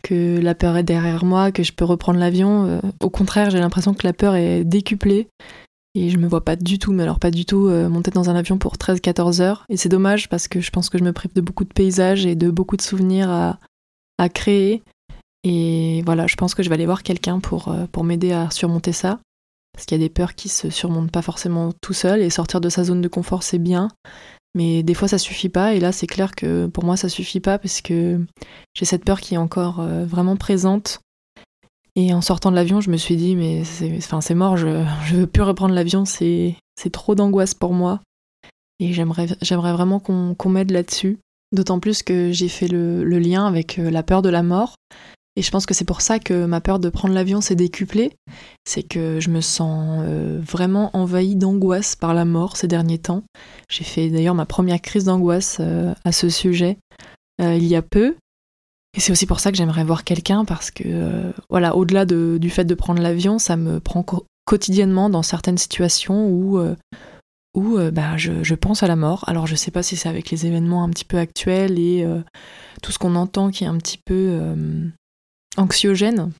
que 0.01 0.39
la 0.39 0.55
peur 0.55 0.75
est 0.75 0.83
derrière 0.83 1.23
moi, 1.23 1.51
que 1.51 1.63
je 1.63 1.71
peux 1.71 1.85
reprendre 1.85 2.19
l'avion. 2.19 2.81
au 2.99 3.09
contraire, 3.09 3.51
j'ai 3.51 3.59
l'impression 3.59 3.93
que 3.93 4.07
la 4.07 4.13
peur 4.13 4.35
est 4.35 4.63
décuplée 4.63 5.27
et 5.95 6.09
je 6.09 6.17
me 6.17 6.27
vois 6.27 6.45
pas 6.45 6.55
du 6.55 6.77
tout, 6.77 6.93
mais 6.93 7.03
alors 7.03 7.19
pas 7.19 7.31
du 7.31 7.45
tout, 7.45 7.67
euh, 7.67 7.89
monter 7.89 8.11
dans 8.11 8.29
un 8.29 8.35
avion 8.35 8.57
pour 8.57 8.75
13-14 8.75 9.41
heures. 9.41 9.65
Et 9.69 9.77
c'est 9.77 9.89
dommage 9.89 10.29
parce 10.29 10.47
que 10.47 10.61
je 10.61 10.69
pense 10.69 10.89
que 10.89 10.97
je 10.97 11.03
me 11.03 11.13
prive 11.13 11.33
de 11.33 11.41
beaucoup 11.41 11.63
de 11.63 11.73
paysages 11.73 12.25
et 12.25 12.35
de 12.35 12.49
beaucoup 12.49 12.77
de 12.77 12.81
souvenirs 12.81 13.29
à, 13.29 13.59
à 14.17 14.29
créer. 14.29 14.83
Et 15.43 16.03
voilà, 16.05 16.27
je 16.27 16.35
pense 16.35 16.53
que 16.53 16.61
je 16.61 16.69
vais 16.69 16.75
aller 16.75 16.85
voir 16.85 17.01
quelqu'un 17.01 17.39
pour, 17.39 17.69
euh, 17.69 17.85
pour 17.91 18.03
m'aider 18.03 18.31
à 18.31 18.51
surmonter 18.51 18.91
ça. 18.91 19.19
Parce 19.79 19.85
qu'il 19.85 19.97
y 19.97 20.03
a 20.03 20.05
des 20.05 20.13
peurs 20.13 20.35
qui 20.35 20.49
se 20.49 20.69
surmontent 20.69 21.07
pas 21.07 21.21
forcément 21.21 21.71
tout 21.79 21.93
seul. 21.93 22.21
Et 22.21 22.29
sortir 22.29 22.59
de 22.59 22.67
sa 22.67 22.83
zone 22.83 22.99
de 22.99 23.07
confort, 23.07 23.43
c'est 23.43 23.59
bien. 23.59 23.87
Mais 24.53 24.83
des 24.83 24.93
fois, 24.93 25.07
ça 25.07 25.17
suffit 25.17 25.47
pas. 25.47 25.73
Et 25.73 25.79
là, 25.79 25.93
c'est 25.93 26.05
clair 26.05 26.35
que 26.35 26.67
pour 26.67 26.83
moi, 26.83 26.97
ça 26.97 27.07
suffit 27.07 27.39
pas 27.39 27.57
parce 27.57 27.79
que 27.79 28.19
j'ai 28.73 28.83
cette 28.83 29.05
peur 29.05 29.21
qui 29.21 29.35
est 29.35 29.37
encore 29.37 29.79
euh, 29.79 30.05
vraiment 30.05 30.35
présente 30.35 30.99
et 31.95 32.13
en 32.13 32.21
sortant 32.21 32.51
de 32.51 32.55
l'avion, 32.55 32.81
je 32.81 32.91
me 32.91 32.97
suis 32.97 33.15
dit, 33.15 33.35
mais 33.35 33.63
c'est 33.63 33.97
enfin, 33.97 34.21
mort, 34.35 34.57
je, 34.57 34.67
ne 34.67 35.19
veux 35.19 35.27
plus 35.27 35.41
reprendre 35.41 35.73
l'avion, 35.73 36.05
c'est 36.05 36.55
trop 36.91 37.15
d'angoisse 37.15 37.53
pour 37.53 37.73
moi. 37.73 38.01
Et 38.79 38.93
j'aimerais 38.93 39.27
vraiment 39.73 39.99
qu'on 39.99 40.49
m'aide 40.49 40.71
là-dessus. 40.71 41.19
D'autant 41.51 41.79
plus 41.79 42.03
que 42.03 42.31
j'ai 42.31 42.47
fait 42.47 42.67
le, 42.67 43.03
lien 43.03 43.45
avec 43.47 43.79
euh, 43.79 43.89
la 43.89 44.03
peur 44.03 44.21
de 44.21 44.29
la 44.29 44.43
mort. 44.43 44.75
Et 45.39 45.41
je 45.41 45.51
pense 45.51 45.65
que 45.65 45.73
c'est 45.73 45.85
pour 45.85 46.01
ça 46.01 46.19
que 46.19 46.45
ma 46.45 46.59
peur 46.59 46.79
de 46.79 46.89
prendre 46.89 47.13
l'avion 47.13 47.39
s'est 47.39 47.55
décuplée. 47.55 48.11
C'est 48.65 48.83
que 48.83 49.19
je 49.21 49.29
me 49.29 49.39
sens 49.39 50.03
euh, 50.03 50.37
vraiment 50.41 50.89
envahie 50.93 51.37
d'angoisse 51.37 51.95
par 51.95 52.13
la 52.13 52.25
mort 52.25 52.57
ces 52.57 52.67
derniers 52.67 52.99
temps. 52.99 53.23
J'ai 53.69 53.85
fait 53.85 54.09
d'ailleurs 54.09 54.35
ma 54.35 54.45
première 54.45 54.81
crise 54.81 55.05
d'angoisse 55.05 55.57
euh, 55.61 55.93
à 56.03 56.11
ce 56.11 56.29
sujet 56.29 56.77
il 57.41 57.65
y 57.65 57.77
a 57.77 57.81
peu. 57.81 58.15
Et 58.97 58.99
c'est 58.99 59.11
aussi 59.11 59.25
pour 59.25 59.39
ça 59.39 59.51
que 59.51 59.57
j'aimerais 59.57 59.83
voir 59.83 60.03
quelqu'un 60.03 60.45
parce 60.45 60.71
que, 60.71 60.83
euh, 60.85 61.31
voilà, 61.49 61.75
au-delà 61.75 62.05
du 62.05 62.49
fait 62.49 62.65
de 62.65 62.73
prendre 62.73 63.01
l'avion, 63.01 63.37
ça 63.37 63.55
me 63.55 63.79
prend 63.79 64.03
quotidiennement 64.45 65.09
dans 65.09 65.21
certaines 65.21 65.59
situations 65.59 66.27
où, 66.27 66.57
euh, 66.57 66.75
où 67.53 67.77
euh, 67.77 67.91
bah, 67.91 68.17
je, 68.17 68.55
pense 68.55 68.81
à 68.81 68.87
la 68.87 68.95
mort. 68.95 69.23
Alors 69.27 69.45
je 69.45 69.55
sais 69.55 69.71
pas 69.71 69.83
si 69.83 69.95
c'est 69.95 70.09
avec 70.09 70.31
les 70.31 70.47
événements 70.47 70.83
un 70.83 70.89
petit 70.89 71.05
peu 71.05 71.17
actuels 71.17 71.77
et 71.77 72.05
tout 72.81 72.91
ce 72.91 72.97
qu'on 72.97 73.15
entend 73.15 73.51
qui 73.51 73.63
est 73.63 73.67
un 73.67 73.77
petit 73.77 73.99
peu 74.03 74.39
anxiogène, 75.57 76.31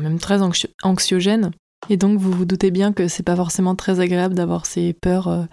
même 0.00 0.18
très 0.18 0.40
anxiogène. 0.82 1.50
Et 1.90 1.96
donc 1.96 2.18
vous 2.18 2.32
vous 2.32 2.44
doutez 2.44 2.70
bien 2.70 2.92
que 2.92 3.08
c'est 3.08 3.22
pas 3.22 3.36
forcément 3.36 3.74
très 3.74 4.00
agréable 4.00 4.34
d'avoir 4.34 4.66
ces 4.66 4.92
peurs. 4.92 5.46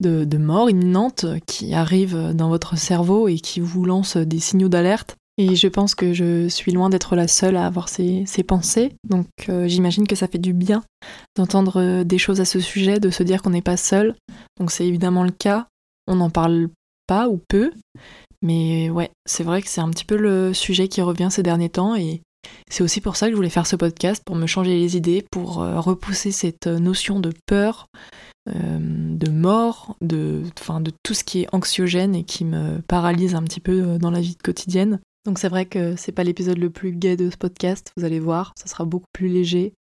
De, 0.00 0.24
de, 0.24 0.38
mort 0.38 0.70
imminente 0.70 1.26
qui 1.46 1.74
arrivent 1.74 2.32
dans 2.32 2.48
votre 2.48 2.74
cerveau 2.78 3.28
et 3.28 3.38
qui 3.38 3.60
vous 3.60 3.84
lancent 3.84 4.16
des 4.16 4.40
signaux 4.40 4.70
d'alerte 4.70 5.18
et 5.40 5.56
je 5.56 5.68
pense 5.68 5.94
que 5.94 6.12
je 6.12 6.48
suis 6.48 6.70
loin 6.70 6.90
d'être 6.90 7.16
la 7.16 7.26
seule 7.26 7.56
à 7.56 7.64
avoir 7.64 7.88
ces, 7.88 8.26
pensées. 8.46 8.92
Donc 9.08 9.26
euh, 9.48 9.66
j'imagine 9.68 10.06
que 10.06 10.14
ça 10.14 10.28
fait 10.28 10.36
du 10.36 10.52
bien 10.52 10.82
d'entendre 11.34 11.80
euh, 11.80 12.04
des 12.04 12.18
choses 12.18 12.42
à 12.42 12.44
ce 12.44 12.60
sujet, 12.60 13.00
de 13.00 13.08
se 13.08 13.22
dire 13.22 13.40
qu'on 13.40 13.48
n'est 13.48 13.62
pas 13.62 13.78
seul. 13.78 14.16
Donc 14.58 14.70
c'est 14.70 14.86
évidemment 14.86 15.24
le 15.24 15.30
cas. 15.30 15.66
On 16.06 16.16
n'en 16.16 16.28
parle 16.28 16.68
pas 17.06 17.30
ou 17.30 17.40
peu. 17.48 17.72
Mais 18.42 18.90
ouais, 18.90 19.10
c'est 19.26 19.44
vrai 19.44 19.62
que 19.62 19.68
c'est 19.68 19.80
un 19.80 19.90
petit 19.90 20.04
peu 20.04 20.16
le 20.16 20.54
sujet 20.54 20.88
qui 20.88 21.02
revient 21.02 21.28
ces 21.30 21.42
derniers 21.42 21.68
temps. 21.68 21.94
Et 21.94 22.22
c'est 22.70 22.82
aussi 22.82 23.00
pour 23.00 23.16
ça 23.16 23.26
que 23.26 23.32
je 23.32 23.36
voulais 23.36 23.50
faire 23.50 23.66
ce 23.66 23.76
podcast, 23.76 24.22
pour 24.24 24.36
me 24.36 24.46
changer 24.46 24.78
les 24.78 24.96
idées, 24.96 25.24
pour 25.30 25.62
euh, 25.62 25.78
repousser 25.80 26.32
cette 26.32 26.66
notion 26.66 27.20
de 27.20 27.32
peur, 27.46 27.86
de 28.46 29.30
mort, 29.30 29.96
de, 30.00 30.42
tout 31.04 31.14
ce 31.14 31.22
qui 31.22 31.42
est 31.42 31.54
anxiogène 31.54 32.16
et 32.16 32.24
qui 32.24 32.44
me 32.44 32.80
paralyse 32.80 33.34
un 33.36 33.44
petit 33.44 33.60
peu 33.60 33.98
dans 33.98 34.10
la 34.10 34.20
vie 34.20 34.34
quotidienne. 34.34 34.98
Donc 35.26 35.38
c'est 35.38 35.48
vrai 35.48 35.66
que 35.66 35.96
c'est 35.96 36.12
pas 36.12 36.24
l'épisode 36.24 36.58
le 36.58 36.70
plus 36.70 36.92
gai 36.92 37.16
de 37.16 37.30
ce 37.30 37.36
podcast, 37.36 37.92
vous 37.96 38.04
allez 38.04 38.20
voir, 38.20 38.52
ça 38.58 38.66
sera 38.66 38.84
beaucoup 38.84 39.06
plus 39.12 39.28
léger 39.28 39.74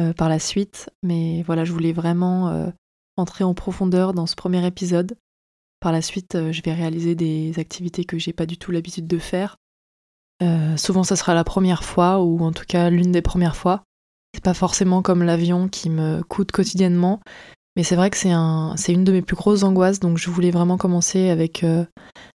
euh, 0.00 0.14
par 0.14 0.30
la 0.30 0.38
suite. 0.38 0.88
Mais 1.02 1.42
voilà, 1.42 1.64
je 1.64 1.72
voulais 1.72 1.92
vraiment 1.92 2.48
euh, 2.48 2.70
entrer 3.18 3.44
en 3.44 3.52
profondeur 3.52 4.14
dans 4.14 4.26
ce 4.26 4.34
premier 4.34 4.66
épisode. 4.66 5.16
Par 5.82 5.92
la 5.92 6.00
suite, 6.00 6.36
euh, 6.36 6.52
je 6.52 6.62
vais 6.62 6.72
réaliser 6.72 7.14
des 7.14 7.58
activités 7.58 8.04
que 8.04 8.18
j'ai 8.18 8.32
pas 8.32 8.46
du 8.46 8.56
tout 8.56 8.72
l'habitude 8.72 9.06
de 9.06 9.18
faire. 9.18 9.56
souvent, 10.76 11.04
ça 11.04 11.14
sera 11.14 11.34
la 11.34 11.44
première 11.44 11.84
fois, 11.84 12.20
ou 12.20 12.40
en 12.40 12.52
tout 12.52 12.64
cas 12.66 12.90
l'une 12.90 13.12
des 13.12 13.22
premières 13.22 13.56
fois. 13.56 13.82
C'est 14.34 14.42
pas 14.42 14.54
forcément 14.54 15.02
comme 15.02 15.22
l'avion 15.22 15.68
qui 15.68 15.90
me 15.90 16.22
coûte 16.22 16.52
quotidiennement, 16.52 17.20
mais 17.76 17.84
c'est 17.84 17.96
vrai 17.96 18.10
que 18.10 18.16
c'est 18.16 18.32
un, 18.32 18.74
c'est 18.76 18.92
une 18.92 19.04
de 19.04 19.12
mes 19.12 19.22
plus 19.22 19.36
grosses 19.36 19.62
angoisses, 19.62 20.00
donc 20.00 20.18
je 20.18 20.30
voulais 20.30 20.50
vraiment 20.50 20.78
commencer 20.78 21.28
avec, 21.28 21.64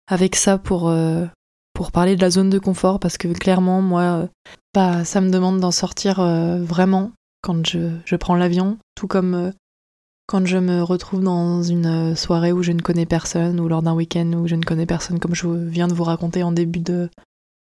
avec 0.08 0.36
ça 0.36 0.58
pour, 0.58 0.90
pour 1.78 1.92
parler 1.92 2.16
de 2.16 2.22
la 2.22 2.32
zone 2.32 2.50
de 2.50 2.58
confort 2.58 3.00
parce 3.00 3.20
que 3.20 3.28
clairement, 3.28 3.84
moi, 3.84 4.02
euh, 4.02 4.28
bah, 4.74 5.06
ça 5.06 5.22
me 5.22 5.30
demande 5.30 5.60
d'en 5.60 5.70
sortir 5.70 6.20
euh, 6.20 6.58
vraiment 6.64 7.12
quand 7.42 7.64
je, 7.68 8.16
prends 8.16 8.34
l'avion, 8.34 8.80
tout 8.96 9.06
comme 9.06 9.36
euh, 9.36 9.52
quand 10.28 10.46
je 10.46 10.58
me 10.58 10.84
retrouve 10.84 11.24
dans 11.24 11.63
une 11.63 12.16
soirée 12.16 12.52
où 12.52 12.62
je 12.62 12.72
ne 12.72 12.82
connais 12.82 13.06
personne 13.06 13.60
ou 13.60 13.68
lors 13.68 13.82
d'un 13.82 13.94
week-end 13.94 14.32
où 14.34 14.48
je 14.48 14.56
ne 14.56 14.63
connais 14.63 14.86
personne, 14.86 15.20
comme 15.20 15.36
je 15.36 15.48
viens 15.48 15.88
de 15.88 15.94
vous 15.94 16.04
raconter 16.04 16.44
en 16.44 16.52
début 16.52 16.82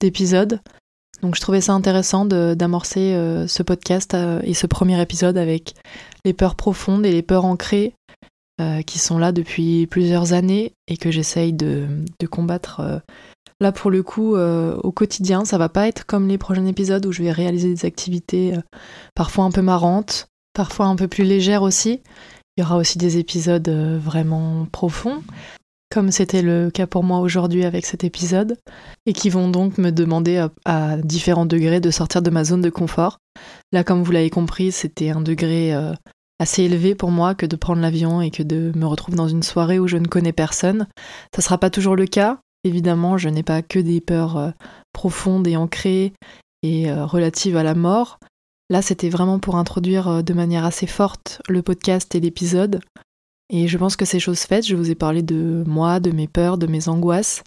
d'épisode. 0.00 0.60
Donc 1.22 1.34
je 1.34 1.40
trouvais 1.40 1.60
ça 1.60 1.72
intéressant 1.72 2.24
d'amorcer 2.24 3.12
ce 3.48 3.62
podcast 3.62 4.16
et 4.44 4.54
ce 4.54 4.66
premier 4.66 5.00
épisode 5.00 5.36
avec 5.36 5.74
les 6.24 6.32
peurs 6.32 6.54
profondes 6.54 7.04
et 7.04 7.12
les 7.12 7.22
peurs 7.22 7.44
ancrées 7.44 7.94
qui 8.86 8.98
sont 8.98 9.18
là 9.18 9.32
depuis 9.32 9.86
plusieurs 9.86 10.32
années 10.32 10.72
et 10.86 10.96
que 10.96 11.10
j'essaye 11.10 11.52
de, 11.52 11.86
de, 12.20 12.26
combattre 12.26 13.02
Là, 13.60 13.72
pour 13.72 13.90
le 13.90 14.02
coup, 14.02 14.34
euh, 14.34 14.76
au 14.82 14.90
quotidien, 14.90 15.44
ça 15.44 15.58
va 15.58 15.68
pas 15.68 15.86
être 15.86 16.04
comme 16.06 16.28
les 16.28 16.38
prochains 16.38 16.66
épisodes 16.66 17.06
où 17.06 17.12
je 17.12 17.22
vais 17.22 17.30
réaliser 17.30 17.72
des 17.72 17.86
activités 17.86 18.54
euh, 18.54 18.60
parfois 19.14 19.44
un 19.44 19.50
peu 19.50 19.62
marrantes, 19.62 20.28
parfois 20.54 20.86
un 20.86 20.96
peu 20.96 21.08
plus 21.08 21.24
légères 21.24 21.62
aussi. 21.62 22.02
Il 22.56 22.60
y 22.60 22.64
aura 22.64 22.76
aussi 22.76 22.98
des 22.98 23.18
épisodes 23.18 23.68
euh, 23.68 23.98
vraiment 23.98 24.66
profonds, 24.70 25.22
comme 25.90 26.10
c'était 26.10 26.42
le 26.42 26.70
cas 26.70 26.86
pour 26.86 27.04
moi 27.04 27.20
aujourd'hui 27.20 27.64
avec 27.64 27.86
cet 27.86 28.04
épisode, 28.04 28.56
et 29.06 29.12
qui 29.12 29.30
vont 29.30 29.48
donc 29.48 29.78
me 29.78 29.90
demander 29.90 30.46
à, 30.64 30.96
différents 30.98 31.46
degrés 31.46 31.80
de 31.80 31.90
sortir 31.90 32.22
de 32.22 32.30
ma 32.30 32.44
zone 32.44 32.62
de 32.62 32.70
confort. 32.70 33.18
Là, 33.72 33.84
comme 33.84 34.02
vous 34.02 34.12
l'avez 34.12 34.30
compris, 34.30 34.72
c'était 34.72 35.10
un 35.10 35.20
degré 35.20 35.72
assez 36.38 36.62
élevé 36.62 36.94
pour 36.94 37.10
moi 37.10 37.34
que 37.34 37.46
de 37.46 37.56
prendre 37.56 37.82
l'avion 37.82 38.20
et 38.20 38.30
que 38.30 38.42
de 38.42 38.72
me 38.76 38.86
retrouver 38.86 39.16
dans 39.16 39.28
une 39.28 39.42
soirée 39.42 39.78
où 39.78 39.88
je 39.88 39.96
ne 39.96 40.06
connais 40.06 40.32
personne. 40.32 40.86
Ça 41.34 41.42
sera 41.42 41.58
pas 41.58 41.70
toujours 41.70 41.96
le 41.96 42.06
cas, 42.06 42.38
Évidemment, 42.64 43.18
je 43.18 43.28
n'ai 43.28 43.42
pas 43.42 43.62
que 43.62 43.78
des 43.78 44.00
peurs 44.00 44.38
euh, 44.38 44.50
profondes 44.92 45.46
et 45.46 45.56
ancrées 45.56 46.14
et 46.62 46.90
euh, 46.90 47.04
relatives 47.04 47.58
à 47.58 47.62
la 47.62 47.74
mort. 47.74 48.18
Là, 48.70 48.82
c'était 48.82 49.10
vraiment 49.10 49.38
pour 49.38 49.56
introduire 49.56 50.08
euh, 50.08 50.22
de 50.22 50.32
manière 50.32 50.64
assez 50.64 50.86
forte 50.86 51.42
le 51.48 51.62
podcast 51.62 52.14
et 52.14 52.20
l'épisode. 52.20 52.80
Et 53.50 53.68
je 53.68 53.76
pense 53.76 53.96
que 53.96 54.04
c'est 54.04 54.18
chose 54.18 54.40
faite. 54.40 54.66
Je 54.66 54.74
vous 54.74 54.90
ai 54.90 54.94
parlé 54.94 55.22
de 55.22 55.64
moi, 55.66 56.00
de 56.00 56.10
mes 56.10 56.28
peurs, 56.28 56.56
de 56.56 56.66
mes 56.66 56.88
angoisses. 56.88 57.42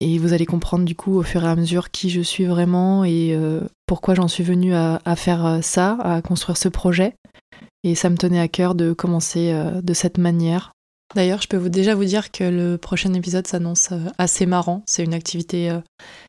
Et 0.00 0.18
vous 0.18 0.32
allez 0.32 0.46
comprendre 0.46 0.84
du 0.84 0.94
coup 0.94 1.16
au 1.16 1.22
fur 1.22 1.44
et 1.44 1.48
à 1.48 1.56
mesure 1.56 1.90
qui 1.90 2.10
je 2.10 2.20
suis 2.20 2.44
vraiment 2.44 3.04
et 3.04 3.38
pourquoi 3.86 4.14
j'en 4.14 4.28
suis 4.28 4.44
venue 4.44 4.74
à, 4.74 5.16
faire 5.16 5.60
ça, 5.62 5.96
à 6.02 6.20
construire 6.20 6.58
ce 6.58 6.68
projet. 6.68 7.14
Et 7.84 7.94
ça 7.94 8.10
me 8.10 8.16
tenait 8.16 8.40
à 8.40 8.48
cœur 8.48 8.74
de 8.74 8.92
commencer 8.92 9.56
de 9.82 9.94
cette 9.94 10.18
manière 10.18 10.72
D'ailleurs, 11.14 11.42
je 11.42 11.48
peux 11.48 11.70
déjà 11.70 11.94
vous 11.94 12.04
dire 12.04 12.32
que 12.32 12.44
le 12.44 12.76
prochain 12.76 13.12
épisode 13.14 13.46
s'annonce 13.46 13.92
euh, 13.92 14.10
assez 14.18 14.46
marrant. 14.46 14.82
C'est 14.86 15.04
une 15.04 15.14
activité 15.14 15.70
euh, 15.70 15.78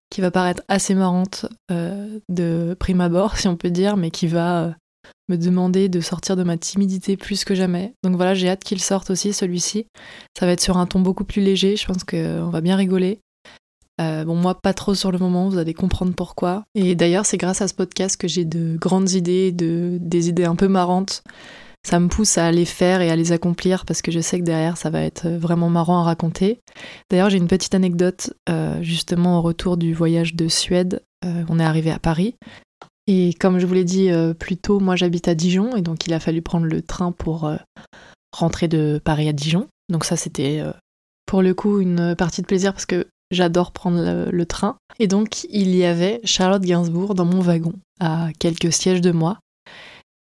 qui 0.10 0.22
va 0.22 0.32
paraître 0.32 0.64
assez 0.68 0.94
marrante 0.94 1.48
euh, 1.72 2.20
de 2.30 2.76
prime 2.80 3.02
abord, 3.02 3.38
si 3.38 3.48
on 3.48 3.56
peut 3.56 3.72
dire, 3.72 3.98
mais 3.98 4.12
qui 4.12 4.28
va 4.28 4.76
me 5.28 5.38
demander 5.38 5.90
de 5.90 6.02
sortir 6.02 6.36
de 6.36 6.44
ma 6.44 6.58
timidité 6.58 7.18
plus 7.18 7.46
que 7.46 7.56
jamais. 7.56 7.94
Donc 8.04 8.16
voilà, 8.16 8.36
j'ai 8.36 8.50
hâte 8.50 8.64
qu'il 8.64 8.82
sorte 8.82 9.10
aussi, 9.10 9.34
celui-ci. 9.34 9.88
Ça 10.38 10.46
va 10.46 10.52
être 10.52 10.62
sur 10.62 10.78
un 10.78 10.86
ton 10.86 11.00
beaucoup 11.00 11.24
plus 11.24 11.42
léger, 11.42 11.78
je 11.78 11.86
pense 11.88 12.04
qu'on 12.04 12.50
va 12.50 12.62
bien 12.62 12.76
rigoler. 12.76 13.20
bon, 13.98 14.36
moi, 14.36 14.54
pas 14.54 14.74
trop 14.74 14.94
sur 14.94 15.12
le 15.12 15.18
moment, 15.18 15.50
vous 15.50 15.58
allez 15.58 15.74
comprendre 15.74 16.14
pourquoi. 16.14 16.64
Et 16.76 16.94
d'ailleurs, 16.94 17.26
c'est 17.26 17.38
grâce 17.38 17.62
à 17.62 17.68
ce 17.68 17.74
podcast 17.74 18.18
que 18.18 18.28
j'ai 18.28 18.46
de 18.46 18.78
grandes 18.78 19.12
idées, 19.12 19.52
de, 19.52 19.98
des 20.00 20.30
idées 20.30 20.46
un 20.46 20.56
peu 20.56 20.68
marrantes 20.68 21.24
ça 21.86 22.00
me 22.00 22.08
pousse 22.08 22.40
à 22.40 22.52
les 22.52 22.66
faire 22.66 23.02
et 23.02 23.12
à 23.12 23.16
les 23.16 23.32
accomplir 23.32 23.86
parce 23.86 24.02
que 24.02 24.12
je 24.12 24.20
sais 24.20 24.40
que 24.40 24.44
derrière 24.44 24.76
ça 24.76 24.90
va 24.90 25.02
être 25.02 25.30
vraiment 25.30 25.70
marrant 25.70 26.00
à 26.00 26.04
raconter. 26.04 26.60
D'ailleurs 27.12 27.30
j'ai 27.30 27.38
une 27.38 27.48
petite 27.48 27.76
anecdote 27.76 28.34
euh, 28.50 28.82
justement 28.82 29.38
au 29.38 29.42
retour 29.44 29.78
du 29.78 29.94
voyage 29.94 30.34
de 30.34 30.48
Suède. 30.48 31.04
Euh, 31.24 31.44
on 31.48 31.60
est 31.60 31.64
arrivé 31.64 31.92
à 31.92 32.00
Paris 32.00 32.36
et 33.06 33.36
comme 33.36 33.60
je 33.60 33.68
vous 33.68 33.76
l'ai 33.76 33.84
dit 33.84 34.10
euh, 34.10 34.34
plus 34.34 34.58
tôt, 34.58 34.80
moi 34.80 34.96
j'habite 34.96 35.28
à 35.28 35.36
Dijon 35.36 35.76
et 35.76 35.84
donc 35.84 36.08
il 36.08 36.14
a 36.16 36.20
fallu 36.20 36.42
prendre 36.42 36.66
le 36.66 36.82
train 36.82 37.12
pour 37.12 37.52
rentrer 38.36 38.68
de 38.68 39.00
Paris 39.04 39.30
à 39.30 39.34
Dijon. 39.34 39.68
Donc 39.88 40.06
ça 40.06 40.18
c'était 40.18 40.64
pour 41.28 41.44
le 41.44 41.54
coup 41.54 41.82
une 41.82 42.16
partie 42.16 42.42
de 42.42 42.48
plaisir 42.48 42.74
parce 42.74 42.88
que 42.88 43.06
j'adore 43.30 43.72
prendre 43.72 44.32
le 44.32 44.46
train. 44.48 44.76
Et 44.98 45.06
donc 45.06 45.44
il 45.52 45.76
y 45.76 45.86
avait 45.86 46.20
Charlotte 46.24 46.64
Gainsbourg 46.64 47.14
dans 47.14 47.26
mon 47.26 47.42
wagon 47.42 47.74
à 48.00 48.30
quelques 48.40 48.74
sièges 48.74 49.02
de 49.02 49.12
moi. 49.12 49.38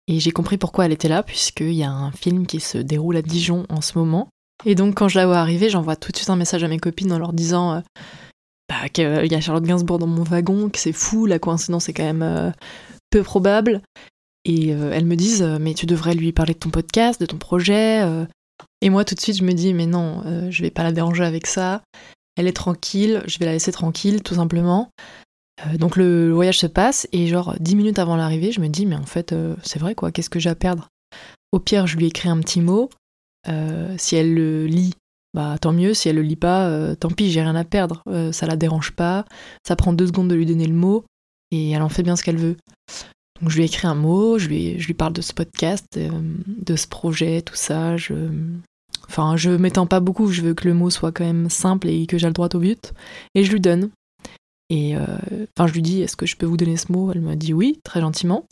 Et 0.07 0.19
j'ai 0.19 0.31
compris 0.31 0.57
pourquoi 0.57 0.85
elle 0.85 0.91
était 0.91 1.07
là, 1.07 1.23
puisqu'il 1.23 1.73
y 1.73 1.83
a 1.83 1.91
un 1.91 2.11
film 2.11 2.45
qui 2.45 2.59
se 2.59 2.77
déroule 2.77 3.17
à 3.17 3.21
Dijon 3.21 3.65
en 3.69 3.81
ce 3.81 3.97
moment. 3.97 4.29
Et 4.65 4.75
donc, 4.75 4.95
quand 4.95 5.07
je 5.07 5.17
la 5.17 5.25
vois 5.25 5.37
arriver, 5.37 5.69
j'envoie 5.69 5.95
tout 5.95 6.11
de 6.11 6.17
suite 6.17 6.29
un 6.29 6.35
message 6.35 6.63
à 6.63 6.67
mes 6.67 6.79
copines 6.79 7.11
en 7.11 7.19
leur 7.19 7.33
disant 7.33 7.75
euh, 7.75 7.79
bah, 8.69 8.89
qu'il 8.89 9.31
y 9.31 9.35
a 9.35 9.41
Charlotte 9.41 9.63
Gainsbourg 9.63 9.99
dans 9.99 10.07
mon 10.07 10.23
wagon, 10.23 10.69
que 10.69 10.79
c'est 10.79 10.93
fou, 10.93 11.25
la 11.25 11.39
coïncidence 11.39 11.89
est 11.89 11.93
quand 11.93 12.03
même 12.03 12.23
euh, 12.23 12.51
peu 13.09 13.23
probable. 13.23 13.81
Et 14.45 14.73
euh, 14.73 14.91
elles 14.93 15.05
me 15.05 15.15
disent 15.15 15.43
Mais 15.43 15.73
tu 15.73 15.85
devrais 15.85 16.15
lui 16.15 16.33
parler 16.33 16.53
de 16.53 16.59
ton 16.59 16.69
podcast, 16.69 17.19
de 17.19 17.25
ton 17.25 17.37
projet. 17.37 18.01
Et 18.81 18.89
moi, 18.89 19.05
tout 19.05 19.15
de 19.15 19.21
suite, 19.21 19.37
je 19.37 19.43
me 19.43 19.53
dis 19.53 19.73
Mais 19.73 19.85
non, 19.85 20.21
je 20.49 20.61
vais 20.61 20.71
pas 20.71 20.83
la 20.83 20.91
déranger 20.91 21.23
avec 21.23 21.47
ça. 21.47 21.81
Elle 22.35 22.47
est 22.47 22.53
tranquille, 22.53 23.23
je 23.25 23.37
vais 23.39 23.45
la 23.45 23.53
laisser 23.53 23.71
tranquille, 23.71 24.21
tout 24.21 24.35
simplement. 24.35 24.89
Euh, 25.61 25.77
donc 25.77 25.95
le, 25.95 26.31
voyage 26.31 26.59
se 26.59 26.67
passe 26.67 27.07
et 27.11 27.27
genre 27.27 27.55
dix 27.59 27.75
minutes 27.75 27.99
avant 27.99 28.15
l'arrivée, 28.15 28.51
je 28.51 28.59
me 28.59 28.67
dis 28.67 28.85
mais 28.85 28.95
en 28.95 29.05
fait 29.05 29.33
euh, 29.33 29.55
c'est 29.63 29.79
vrai 29.79 29.95
quoi, 29.95 30.11
qu'est-ce 30.11 30.29
que 30.29 30.39
j'ai 30.39 30.49
à 30.49 30.55
perdre? 30.55 30.89
Au 31.51 31.59
pire, 31.59 31.85
je 31.85 31.97
lui 31.97 32.07
écris 32.07 32.29
un 32.29 32.39
petit 32.39 32.61
mot. 32.61 32.89
Euh, 33.47 33.93
si 33.97 34.15
elle 34.15 34.33
le 34.33 34.65
lit, 34.65 34.95
bah 35.35 35.57
tant 35.59 35.73
mieux. 35.73 35.93
Si 35.93 36.09
elle 36.09 36.15
le 36.15 36.21
lit 36.23 36.35
pas, 36.35 36.95
tant 36.95 37.09
pis, 37.09 37.31
j'ai 37.31 37.41
rien 37.41 37.55
à 37.55 37.63
perdre. 37.63 38.01
ça 38.31 38.47
la 38.47 38.55
dérange 38.55 38.91
pas. 38.91 39.25
Ça 39.67 39.75
prend 39.75 39.93
deux 39.93 40.07
secondes 40.07 40.29
de 40.29 40.35
lui 40.35 40.47
donner 40.47 40.65
le 40.65 40.73
mot 40.73 41.05
et 41.51 41.71
elle 41.71 41.83
en 41.83 41.89
fait 41.89 42.01
bien 42.01 42.15
ce 42.15 42.23
qu'elle 42.23 42.37
veut. 42.37 42.55
Donc 43.39 43.51
je 43.51 43.57
lui 43.57 43.65
écris 43.65 43.85
un 43.85 43.93
mot, 43.93 44.39
je 44.39 44.47
lui, 44.47 44.79
je 44.79 44.87
lui 44.87 44.95
parle 44.95 45.13
de 45.13 45.21
ce 45.21 45.33
podcast, 45.33 45.85
de 45.93 46.75
ce 46.75 46.87
projet, 46.87 47.43
tout 47.43 47.55
ça. 47.55 47.97
Je, 47.97 48.15
enfin, 49.07 49.37
je 49.37 49.51
m'étends 49.51 49.85
pas 49.85 49.99
beaucoup. 49.99 50.31
Je 50.31 50.41
veux 50.41 50.55
que 50.55 50.67
le 50.67 50.73
mot 50.73 50.89
soit 50.89 51.11
quand 51.11 51.25
même 51.25 51.51
simple 51.51 51.87
et 51.87 52.07
que 52.07 52.17
j'ai 52.17 52.27
le 52.27 52.33
droit 52.33 52.49
au 52.51 52.59
but. 52.59 52.93
Et 53.35 53.43
je 53.43 53.51
lui 53.51 53.59
donne. 53.59 53.91
Et 54.73 54.95
euh, 54.95 55.05
enfin, 55.55 55.67
je 55.67 55.73
lui 55.73 55.83
dis, 55.83 56.01
est-ce 56.01 56.17
que 56.17 56.25
je 56.25 56.35
peux 56.35 56.47
vous 56.47 56.57
donner 56.57 56.77
ce 56.77 56.91
mot? 56.91 57.11
Elle 57.11 57.21
m'a 57.21 57.35
dit 57.35 57.53
oui, 57.53 57.79
très 57.83 58.01
gentiment. 58.01 58.47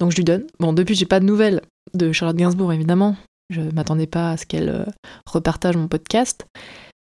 Donc 0.00 0.10
je 0.10 0.16
lui 0.16 0.24
donne. 0.24 0.44
Bon, 0.58 0.72
depuis, 0.72 0.96
j'ai 0.96 1.06
pas 1.06 1.20
de 1.20 1.24
nouvelles 1.24 1.62
de 1.94 2.10
Charlotte 2.10 2.36
Gainsbourg, 2.36 2.72
évidemment. 2.72 3.14
Je 3.50 3.60
m'attendais 3.60 4.08
pas 4.08 4.32
à 4.32 4.36
ce 4.36 4.46
qu'elle 4.46 4.68
euh, 4.68 4.84
repartage 5.26 5.76
mon 5.76 5.86
podcast. 5.86 6.44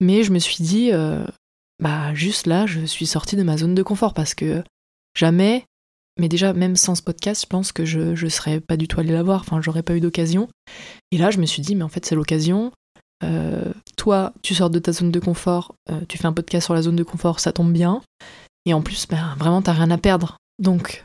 Mais 0.00 0.24
je 0.24 0.32
me 0.32 0.40
suis 0.40 0.64
dit, 0.64 0.90
euh, 0.92 1.24
bah, 1.80 2.12
juste 2.14 2.48
là, 2.48 2.66
je 2.66 2.84
suis 2.86 3.06
sortie 3.06 3.36
de 3.36 3.44
ma 3.44 3.56
zone 3.56 3.76
de 3.76 3.84
confort 3.84 4.14
parce 4.14 4.34
que 4.34 4.64
jamais, 5.16 5.64
mais 6.18 6.28
déjà, 6.28 6.52
même 6.52 6.74
sans 6.74 6.96
ce 6.96 7.02
podcast, 7.02 7.42
je 7.42 7.46
pense 7.46 7.70
que 7.70 7.84
je, 7.84 8.16
je 8.16 8.26
serais 8.26 8.58
pas 8.58 8.76
du 8.76 8.88
tout 8.88 8.98
allée 8.98 9.12
la 9.12 9.22
voir. 9.22 9.42
Enfin, 9.42 9.62
j'aurais 9.62 9.84
pas 9.84 9.94
eu 9.94 10.00
d'occasion. 10.00 10.48
Et 11.12 11.18
là, 11.18 11.30
je 11.30 11.38
me 11.38 11.46
suis 11.46 11.62
dit, 11.62 11.76
mais 11.76 11.84
en 11.84 11.88
fait, 11.88 12.04
c'est 12.04 12.16
l'occasion. 12.16 12.72
toi, 13.96 14.32
tu 14.42 14.56
sors 14.56 14.70
de 14.70 14.80
ta 14.80 14.90
zone 14.90 15.12
de 15.12 15.20
confort, 15.20 15.76
tu 16.08 16.18
fais 16.18 16.26
un 16.26 16.32
podcast 16.32 16.64
sur 16.64 16.74
la 16.74 16.82
zone 16.82 16.96
de 16.96 17.04
confort, 17.04 17.38
ça 17.38 17.52
tombe 17.52 17.72
bien. 17.72 18.02
Et 18.66 18.74
en 18.74 18.82
plus, 18.82 19.06
ben, 19.06 19.34
vraiment, 19.38 19.62
t'as 19.62 19.72
rien 19.72 19.90
à 19.90 19.98
perdre. 19.98 20.36
Donc, 20.58 21.04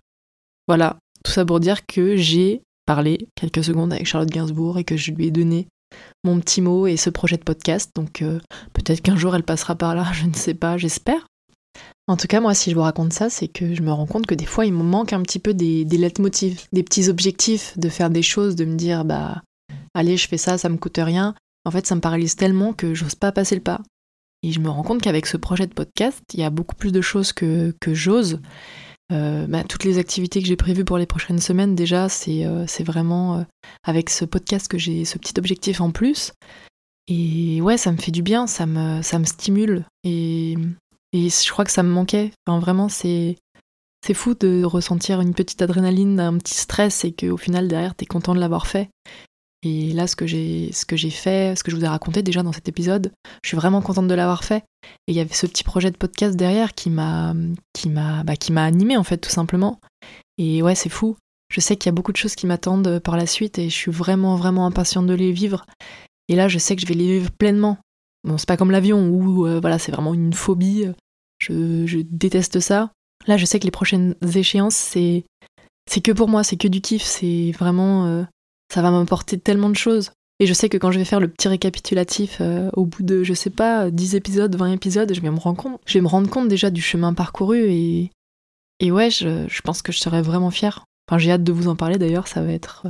voilà, 0.68 0.98
tout 1.24 1.32
ça 1.32 1.46
pour 1.46 1.60
dire 1.60 1.86
que 1.86 2.18
j'ai 2.18 2.64
parlé 2.86 3.28
quelques 3.36 3.64
secondes 3.64 3.94
avec 3.94 4.08
Charlotte 4.08 4.30
Gainsbourg 4.30 4.78
et 4.78 4.84
que 4.84 4.98
je 4.98 5.12
lui 5.12 5.28
ai 5.28 5.32
donné 5.32 5.68
mon 6.24 6.40
petit 6.40 6.62
mot 6.62 6.88
et 6.88 6.98
ce 6.98 7.10
projet 7.10 7.38
de 7.38 7.44
podcast. 7.44 7.92
Donc, 7.96 8.22
euh, 8.22 8.40
peut-être 8.74 9.02
qu'un 9.02 9.16
jour 9.16 9.36
elle 9.36 9.44
passera 9.44 9.76
par 9.76 9.96
là, 9.96 10.08
je 10.14 10.26
ne 10.26 10.34
sais 10.34 10.56
pas, 10.56 10.78
j'espère. 10.78 11.26
En 12.08 12.18
tout 12.18 12.28
cas, 12.28 12.42
moi, 12.42 12.54
si 12.54 12.72
je 12.72 12.76
vous 12.76 12.82
raconte 12.82 13.14
ça, 13.14 13.30
c'est 13.30 13.48
que 13.48 13.74
je 13.74 13.82
me 13.82 13.92
rends 13.92 14.08
compte 14.08 14.26
que 14.26 14.36
des 14.36 14.46
fois, 14.46 14.66
il 14.66 14.74
me 14.74 14.84
manque 14.84 15.14
un 15.14 15.22
petit 15.22 15.40
peu 15.40 15.54
des, 15.54 15.86
des 15.86 15.98
leitmotivs, 15.98 16.66
des 16.74 16.84
petits 16.84 17.10
objectifs, 17.10 17.78
de 17.78 17.90
faire 17.90 18.10
des 18.10 18.24
choses, 18.24 18.56
de 18.56 18.66
me 18.66 18.76
dire, 18.76 19.06
bah, 19.06 19.42
allez, 19.94 20.18
je 20.18 20.28
fais 20.28 20.38
ça, 20.38 20.58
ça 20.58 20.68
me 20.68 20.78
coûte 20.78 21.00
rien. 21.00 21.36
En 21.64 21.72
fait, 21.72 21.86
ça 21.86 21.96
me 21.96 22.02
paralyse 22.02 22.36
tellement 22.36 22.74
que 22.74 22.94
j'ose 22.94 23.16
pas 23.16 23.32
passer 23.32 23.56
le 23.56 23.62
pas. 23.62 23.82
Et 24.44 24.52
je 24.52 24.60
me 24.60 24.70
rends 24.70 24.84
compte 24.84 25.02
qu'avec 25.02 25.28
ce 25.28 25.38
projet 25.38 25.68
de 25.68 25.74
podcast, 25.74 26.22
il 26.34 26.40
y 26.40 26.44
a 26.44 26.50
beaucoup 26.50 26.76
plus 26.76 26.92
de 26.92 27.02
choses 27.02 27.34
que, 27.34 27.76
que 27.80 27.94
j'ose. 27.94 28.40
Euh, 29.12 29.46
bah, 29.48 29.64
toutes 29.64 29.84
les 29.84 29.98
activités 29.98 30.42
que 30.42 30.48
j'ai 30.48 30.56
prévues 30.56 30.86
pour 30.86 30.98
les 30.98 31.06
prochaines 31.06 31.40
semaines, 31.40 31.76
déjà, 31.76 32.10
c'est 32.10 32.46
euh, 32.46 32.66
vraiment 32.80 33.38
euh, 33.40 33.44
avec 33.84 34.10
ce 34.10 34.26
podcast 34.26 34.68
que 34.68 34.78
j'ai 34.78 35.06
ce 35.06 35.18
petit 35.18 35.34
objectif 35.38 35.82
en 35.82 35.92
plus. 35.92 36.32
Et 37.08 37.62
ouais, 37.62 37.78
ça 37.78 37.92
me 37.92 37.98
fait 37.98 38.12
du 38.12 38.22
bien, 38.22 38.48
ça 38.48 38.66
me, 38.66 39.02
ça 39.02 39.20
me 39.20 39.26
stimule. 39.26 39.86
Et, 40.04 40.56
et 41.14 41.30
je 41.30 41.52
crois 41.52 41.66
que 41.66 41.72
ça 41.72 41.84
me 41.84 41.92
manquait. 41.92 42.32
Enfin, 42.48 42.60
vraiment, 42.60 42.88
c'est 42.90 43.36
fou 44.14 44.34
de 44.34 44.64
ressentir 44.64 45.22
une 45.22 45.34
petite 45.34 45.62
adrénaline, 45.62 46.20
un 46.20 46.38
petit 46.38 46.56
stress, 46.56 47.04
et 47.04 47.12
qu'au 47.12 47.38
final, 47.38 47.68
derrière, 47.68 47.96
t'es 47.96 48.06
content 48.06 48.34
de 48.34 48.40
l'avoir 48.40 48.68
fait. 48.68 48.90
Et 49.64 49.94
là, 49.94 50.08
ce 50.08 50.16
que 50.16 50.26
j'ai, 50.26 50.72
ce 50.72 50.86
que 50.86 50.96
j'ai 50.96 51.12
fait, 51.12 51.56
ce 51.56 51.64
que 51.64 51.70
je 51.70 51.76
vous 51.76 51.86
ai 51.86 51.88
raconté 51.88 52.24
déjà 52.24 52.42
dans 52.42 52.52
cet 52.52 52.68
épisode, 52.68 53.12
je 53.44 53.50
suis 53.50 53.58
vraiment 53.58 53.82
contente 53.82 54.08
de 54.08 54.14
l'avoir 54.16 54.44
fait. 54.44 54.64
Et 55.08 55.12
il 55.12 55.16
y 55.16 55.20
avait 55.20 55.34
ce 55.34 55.46
petit 55.46 55.64
projet 55.64 55.92
de 55.92 55.98
podcast 55.98 56.36
derrière 56.36 56.74
qui 56.74 56.90
m'a, 56.90 57.36
qui 57.74 57.90
m'a, 57.90 58.24
bah, 58.24 58.36
qui 58.36 58.52
m'a 58.52 58.66
animé 58.66 58.98
en 58.98 59.04
fait, 59.04 59.18
tout 59.18 59.30
simplement. 59.30 59.80
Et 60.40 60.64
ouais, 60.64 60.74
c'est 60.74 60.90
fou. 60.90 61.16
Je 61.54 61.60
sais 61.60 61.76
qu'il 61.76 61.90
y 61.90 61.94
a 61.94 61.96
beaucoup 61.96 62.12
de 62.12 62.18
choses 62.18 62.36
qui 62.36 62.48
m'attendent 62.48 63.00
par 63.00 63.18
la 63.18 63.28
suite 63.28 63.60
et 63.60 63.70
je 63.70 63.76
suis 63.76 63.92
vraiment, 63.92 64.36
vraiment 64.36 64.66
impatiente 64.66 65.06
de 65.06 65.14
les 65.14 65.32
vivre. 65.32 65.66
Et 66.28 66.36
là, 66.36 66.48
je 66.48 66.58
sais 66.58 66.76
que 66.76 66.82
je 66.82 66.88
vais 66.88 66.94
les 66.96 67.20
vivre 67.20 67.32
pleinement. 67.32 67.78
Bon, 68.24 68.38
c'est 68.38 68.48
pas 68.48 68.58
comme 68.58 68.72
l'avion 68.72 69.10
où, 69.10 69.46
euh, 69.46 69.60
voilà, 69.60 69.78
c'est 69.78 69.92
vraiment 69.92 70.14
une 70.14 70.34
phobie. 70.34 70.86
Je, 71.40 71.86
je 71.86 72.00
déteste 72.00 72.60
ça. 72.60 72.92
Là, 73.28 73.38
je 73.38 73.46
sais 73.46 73.60
que 73.60 73.66
les 73.66 73.72
prochaines 73.72 74.16
échéances, 74.36 74.76
c'est, 74.76 75.26
c'est 75.88 76.02
que 76.02 76.12
pour 76.12 76.30
moi, 76.30 76.44
c'est 76.44 76.58
que 76.58 76.68
du 76.68 76.82
kiff. 76.82 77.04
C'est 77.04 77.52
vraiment. 77.52 78.06
Euh, 78.08 78.24
ça 78.72 78.82
va 78.82 78.92
m'apporter 78.92 79.38
tellement 79.38 79.70
de 79.70 79.76
choses. 79.76 80.12
Et 80.40 80.48
je 80.48 80.54
sais 80.54 80.70
que 80.70 80.78
quand 80.78 80.92
je 80.92 80.98
vais 80.98 81.06
faire 81.06 81.20
le 81.20 81.28
petit 81.28 81.48
récapitulatif 81.48 82.38
euh, 82.42 82.70
au 82.74 82.86
bout 82.86 83.04
de, 83.04 83.24
je 83.24 83.34
sais 83.34 83.52
pas, 83.52 83.92
10 83.92 84.16
épisodes, 84.16 84.56
20 84.56 84.72
épisodes, 84.72 85.14
je 85.14 85.22
vais 85.22 85.30
me 85.30 85.38
rendre 85.38 85.62
compte, 85.62 85.80
je 85.86 85.94
vais 85.94 86.02
me 86.02 86.08
rendre 86.08 86.30
compte 86.30 86.48
déjà 86.48 86.72
du 86.72 86.82
chemin 86.82 87.14
parcouru 87.14 87.60
et, 87.70 88.10
et 88.80 88.92
ouais, 88.92 89.12
je, 89.12 89.46
je 89.48 89.62
pense 89.62 89.84
que 89.84 89.92
je 89.92 90.00
serai 90.00 90.22
vraiment 90.24 90.50
fière. 90.50 90.86
Enfin, 91.08 91.20
j'ai 91.20 91.32
hâte 91.32 91.44
de 91.44 91.52
vous 91.52 91.68
en 91.68 91.76
parler 91.76 92.00
d'ailleurs, 92.00 92.28
ça 92.28 92.42
va 92.42 92.52
être 92.52 92.88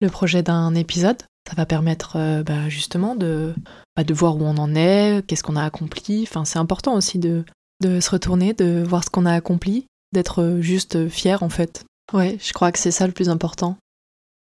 le 0.00 0.10
projet 0.10 0.42
d'un 0.42 0.74
épisode. 0.74 1.20
Ça 1.48 1.56
va 1.56 1.66
permettre 1.66 2.16
euh, 2.16 2.44
bah, 2.44 2.68
justement 2.68 3.16
de, 3.16 3.52
bah, 3.96 4.04
de 4.04 4.14
voir 4.14 4.36
où 4.36 4.44
on 4.44 4.56
en 4.58 4.72
est, 4.76 5.26
qu'est-ce 5.26 5.42
qu'on 5.42 5.56
a 5.56 5.64
accompli. 5.64 6.22
Enfin, 6.22 6.44
c'est 6.44 6.60
important 6.60 6.94
aussi 6.94 7.18
de, 7.18 7.44
de 7.80 7.98
se 7.98 8.10
retourner, 8.10 8.52
de 8.52 8.84
voir 8.86 9.02
ce 9.02 9.10
qu'on 9.10 9.26
a 9.26 9.32
accompli, 9.32 9.86
d'être 10.12 10.58
juste 10.60 11.08
fier 11.08 11.42
en 11.42 11.48
fait. 11.48 11.84
Ouais, 12.12 12.38
je 12.40 12.52
crois 12.52 12.70
que 12.70 12.78
c'est 12.78 12.92
ça 12.92 13.08
le 13.08 13.12
plus 13.12 13.28
important. 13.28 13.76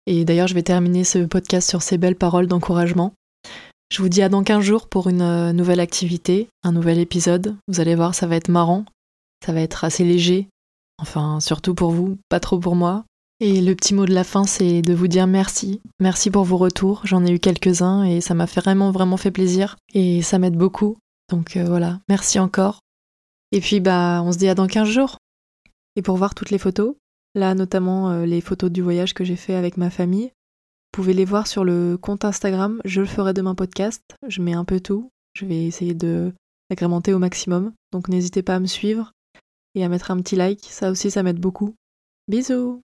Et 0.06 0.24
d'ailleurs, 0.24 0.48
je 0.48 0.54
vais 0.54 0.62
terminer 0.62 1.04
ce 1.04 1.18
podcast 1.20 1.68
sur 1.68 1.82
ces 1.82 1.98
belles 1.98 2.16
paroles 2.16 2.46
d'encouragement. 2.46 3.14
Je 3.90 4.02
vous 4.02 4.08
dis 4.08 4.22
à 4.22 4.28
dans 4.28 4.42
15 4.42 4.62
jours 4.62 4.88
pour 4.88 5.08
une 5.08 5.22
euh, 5.22 5.52
nouvelle 5.52 5.80
activité, 5.80 6.48
un 6.62 6.72
nouvel 6.72 6.98
épisode. 6.98 7.56
Vous 7.68 7.80
allez 7.80 7.94
voir, 7.94 8.14
ça 8.14 8.26
va 8.26 8.36
être 8.36 8.48
marrant, 8.48 8.84
ça 9.44 9.52
va 9.52 9.60
être 9.60 9.84
assez 9.84 10.04
léger. 10.04 10.48
Enfin, 10.98 11.40
surtout 11.40 11.74
pour 11.74 11.90
vous, 11.90 12.18
pas 12.28 12.40
trop 12.40 12.58
pour 12.58 12.74
moi. 12.76 13.04
Et 13.40 13.60
le 13.60 13.74
petit 13.74 13.94
mot 13.94 14.06
de 14.06 14.14
la 14.14 14.24
fin, 14.24 14.44
c'est 14.44 14.80
de 14.82 14.94
vous 14.94 15.08
dire 15.08 15.26
merci. 15.26 15.80
Merci 16.00 16.30
pour 16.30 16.44
vos 16.44 16.56
retours. 16.56 17.02
J'en 17.04 17.24
ai 17.24 17.32
eu 17.32 17.38
quelques-uns 17.38 18.04
et 18.04 18.20
ça 18.20 18.34
m'a 18.34 18.46
vraiment, 18.46 18.90
vraiment 18.90 19.16
fait 19.16 19.30
plaisir. 19.30 19.76
Et 19.92 20.22
ça 20.22 20.38
m'aide 20.38 20.56
beaucoup. 20.56 20.96
Donc 21.30 21.56
euh, 21.56 21.64
voilà, 21.64 22.00
merci 22.08 22.38
encore. 22.38 22.80
Et 23.52 23.60
puis, 23.60 23.80
bah, 23.80 24.22
on 24.24 24.32
se 24.32 24.38
dit 24.38 24.48
à 24.48 24.54
dans 24.54 24.66
15 24.66 24.88
jours. 24.88 25.18
Et 25.96 26.02
pour 26.02 26.16
voir 26.16 26.34
toutes 26.34 26.50
les 26.50 26.58
photos, 26.58 26.94
Là, 27.34 27.54
notamment 27.54 28.10
euh, 28.10 28.26
les 28.26 28.40
photos 28.40 28.70
du 28.70 28.82
voyage 28.82 29.14
que 29.14 29.24
j'ai 29.24 29.36
fait 29.36 29.54
avec 29.54 29.76
ma 29.76 29.90
famille. 29.90 30.26
Vous 30.26 31.02
pouvez 31.02 31.14
les 31.14 31.24
voir 31.24 31.46
sur 31.46 31.64
le 31.64 31.96
compte 31.96 32.24
Instagram. 32.24 32.80
Je 32.84 33.00
le 33.00 33.06
ferai 33.06 33.34
demain 33.34 33.54
podcast. 33.54 34.02
Je 34.28 34.40
mets 34.40 34.52
un 34.52 34.64
peu 34.64 34.80
tout. 34.80 35.10
Je 35.34 35.44
vais 35.44 35.64
essayer 35.64 35.94
de 35.94 36.32
l'agrémenter 36.70 37.12
au 37.12 37.18
maximum. 37.18 37.72
Donc 37.92 38.08
n'hésitez 38.08 38.42
pas 38.42 38.54
à 38.54 38.60
me 38.60 38.66
suivre 38.66 39.12
et 39.74 39.84
à 39.84 39.88
mettre 39.88 40.12
un 40.12 40.20
petit 40.20 40.36
like. 40.36 40.64
Ça 40.70 40.90
aussi, 40.90 41.10
ça 41.10 41.24
m'aide 41.24 41.40
beaucoup. 41.40 41.74
Bisous 42.28 42.80